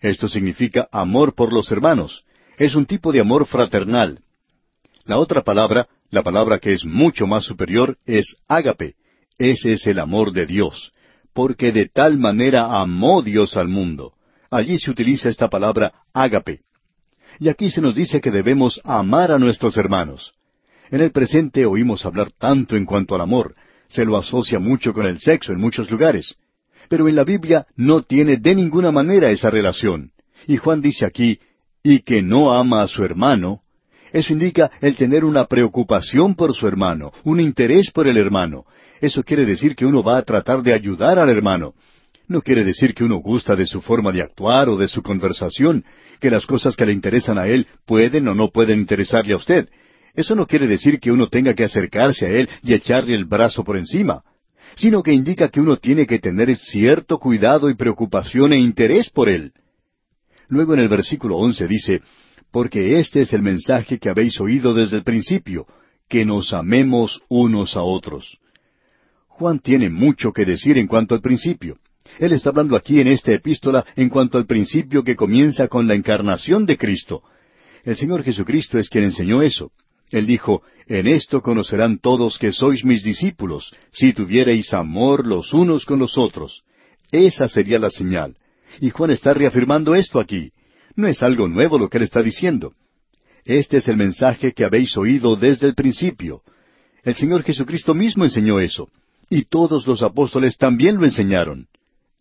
[0.00, 2.24] Esto significa amor por los hermanos.
[2.56, 4.20] Es un tipo de amor fraternal.
[5.04, 8.94] La otra palabra, la palabra que es mucho más superior, es ágape.
[9.36, 10.92] Ese es el amor de Dios.
[11.34, 14.14] Porque de tal manera amó Dios al mundo.
[14.48, 16.60] Allí se utiliza esta palabra ágape.
[17.40, 20.34] Y aquí se nos dice que debemos amar a nuestros hermanos.
[20.90, 23.54] En el presente oímos hablar tanto en cuanto al amor.
[23.88, 26.34] Se lo asocia mucho con el sexo en muchos lugares.
[26.88, 30.12] Pero en la Biblia no tiene de ninguna manera esa relación.
[30.46, 31.38] Y Juan dice aquí,
[31.82, 33.62] y que no ama a su hermano.
[34.12, 38.64] Eso indica el tener una preocupación por su hermano, un interés por el hermano.
[39.00, 41.74] Eso quiere decir que uno va a tratar de ayudar al hermano.
[42.26, 45.84] No quiere decir que uno gusta de su forma de actuar o de su conversación,
[46.20, 49.68] que las cosas que le interesan a él pueden o no pueden interesarle a usted.
[50.18, 53.62] Eso no quiere decir que uno tenga que acercarse a él y echarle el brazo
[53.62, 54.24] por encima,
[54.74, 59.28] sino que indica que uno tiene que tener cierto cuidado y preocupación e interés por
[59.28, 59.52] él.
[60.48, 62.02] Luego en el versículo once dice,
[62.50, 65.68] porque este es el mensaje que habéis oído desde el principio,
[66.08, 68.40] que nos amemos unos a otros.
[69.28, 71.78] Juan tiene mucho que decir en cuanto al principio.
[72.18, 75.94] Él está hablando aquí en esta epístola en cuanto al principio que comienza con la
[75.94, 77.22] encarnación de Cristo.
[77.84, 79.70] El Señor Jesucristo es quien enseñó eso.
[80.10, 85.84] Él dijo, En esto conocerán todos que sois mis discípulos, si tuviereis amor los unos
[85.84, 86.62] con los otros.
[87.10, 88.36] Esa sería la señal.
[88.80, 90.52] Y Juan está reafirmando esto aquí.
[90.96, 92.74] No es algo nuevo lo que él está diciendo.
[93.44, 96.42] Este es el mensaje que habéis oído desde el principio.
[97.02, 98.88] El Señor Jesucristo mismo enseñó eso.
[99.30, 101.68] Y todos los apóstoles también lo enseñaron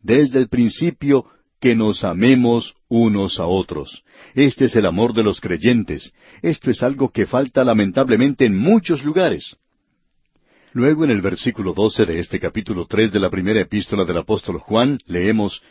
[0.01, 1.25] desde el principio
[1.60, 4.03] que nos amemos unos a otros.
[4.36, 6.14] Este es el amor de los creyentes.
[6.41, 9.55] Esto es algo que falta lamentablemente en muchos lugares.
[10.74, 14.60] Luego en el versículo doce de este capítulo tres de la primera epístola del apóstol
[14.60, 15.62] Juan leemos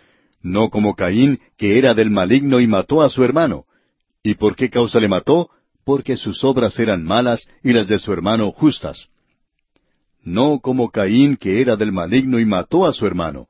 [0.43, 3.67] No como Caín, que era del maligno y mató a su hermano.
[4.23, 5.51] ¿Y por qué causa le mató?
[5.85, 9.09] Porque sus obras eran malas y las de su hermano justas.
[10.25, 13.47] No como Caín, que era del maligno y mató a su hermano.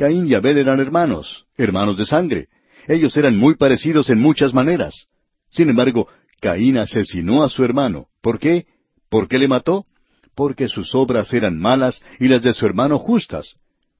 [0.00, 2.48] Caín y Abel eran hermanos, hermanos de sangre.
[2.88, 5.08] Ellos eran muy parecidos en muchas maneras.
[5.50, 6.08] Sin embargo,
[6.40, 8.06] Caín asesinó a su hermano.
[8.22, 8.64] ¿Por qué?
[9.10, 9.84] ¿Por qué le mató?
[10.34, 13.56] Porque sus obras eran malas y las de su hermano justas.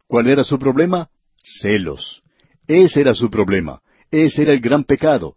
[0.07, 1.11] ¿Cuál era su problema?
[1.45, 2.23] Celos.
[2.67, 3.83] Ese era su problema.
[4.11, 5.37] Ese era el gran pecado.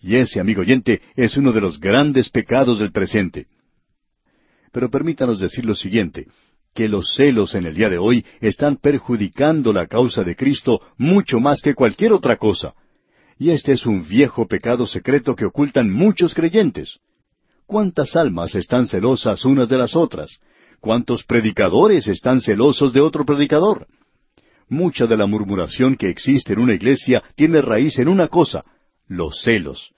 [0.00, 3.48] Y ese, amigo oyente, es uno de los grandes pecados del presente.
[4.70, 6.28] Pero permítanos decir lo siguiente
[6.76, 11.40] que los celos en el día de hoy están perjudicando la causa de Cristo mucho
[11.40, 12.74] más que cualquier otra cosa.
[13.38, 16.98] Y este es un viejo pecado secreto que ocultan muchos creyentes.
[17.66, 20.38] ¿Cuántas almas están celosas unas de las otras?
[20.78, 23.86] ¿Cuántos predicadores están celosos de otro predicador?
[24.68, 28.62] Mucha de la murmuración que existe en una iglesia tiene raíz en una cosa,
[29.08, 29.92] los celos.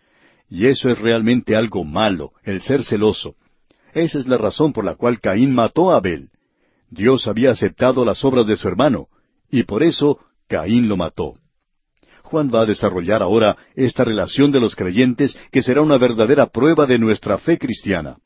[0.48, 3.34] Y eso es realmente algo malo, el ser celoso.
[3.94, 6.30] Esa es la razón por la cual Caín mató a Abel.
[6.90, 9.08] Dios había aceptado las obras de su hermano,
[9.50, 11.34] y por eso Caín lo mató.
[12.22, 16.86] Juan va a desarrollar ahora esta relación de los creyentes que será una verdadera prueba
[16.86, 18.18] de nuestra fe cristiana.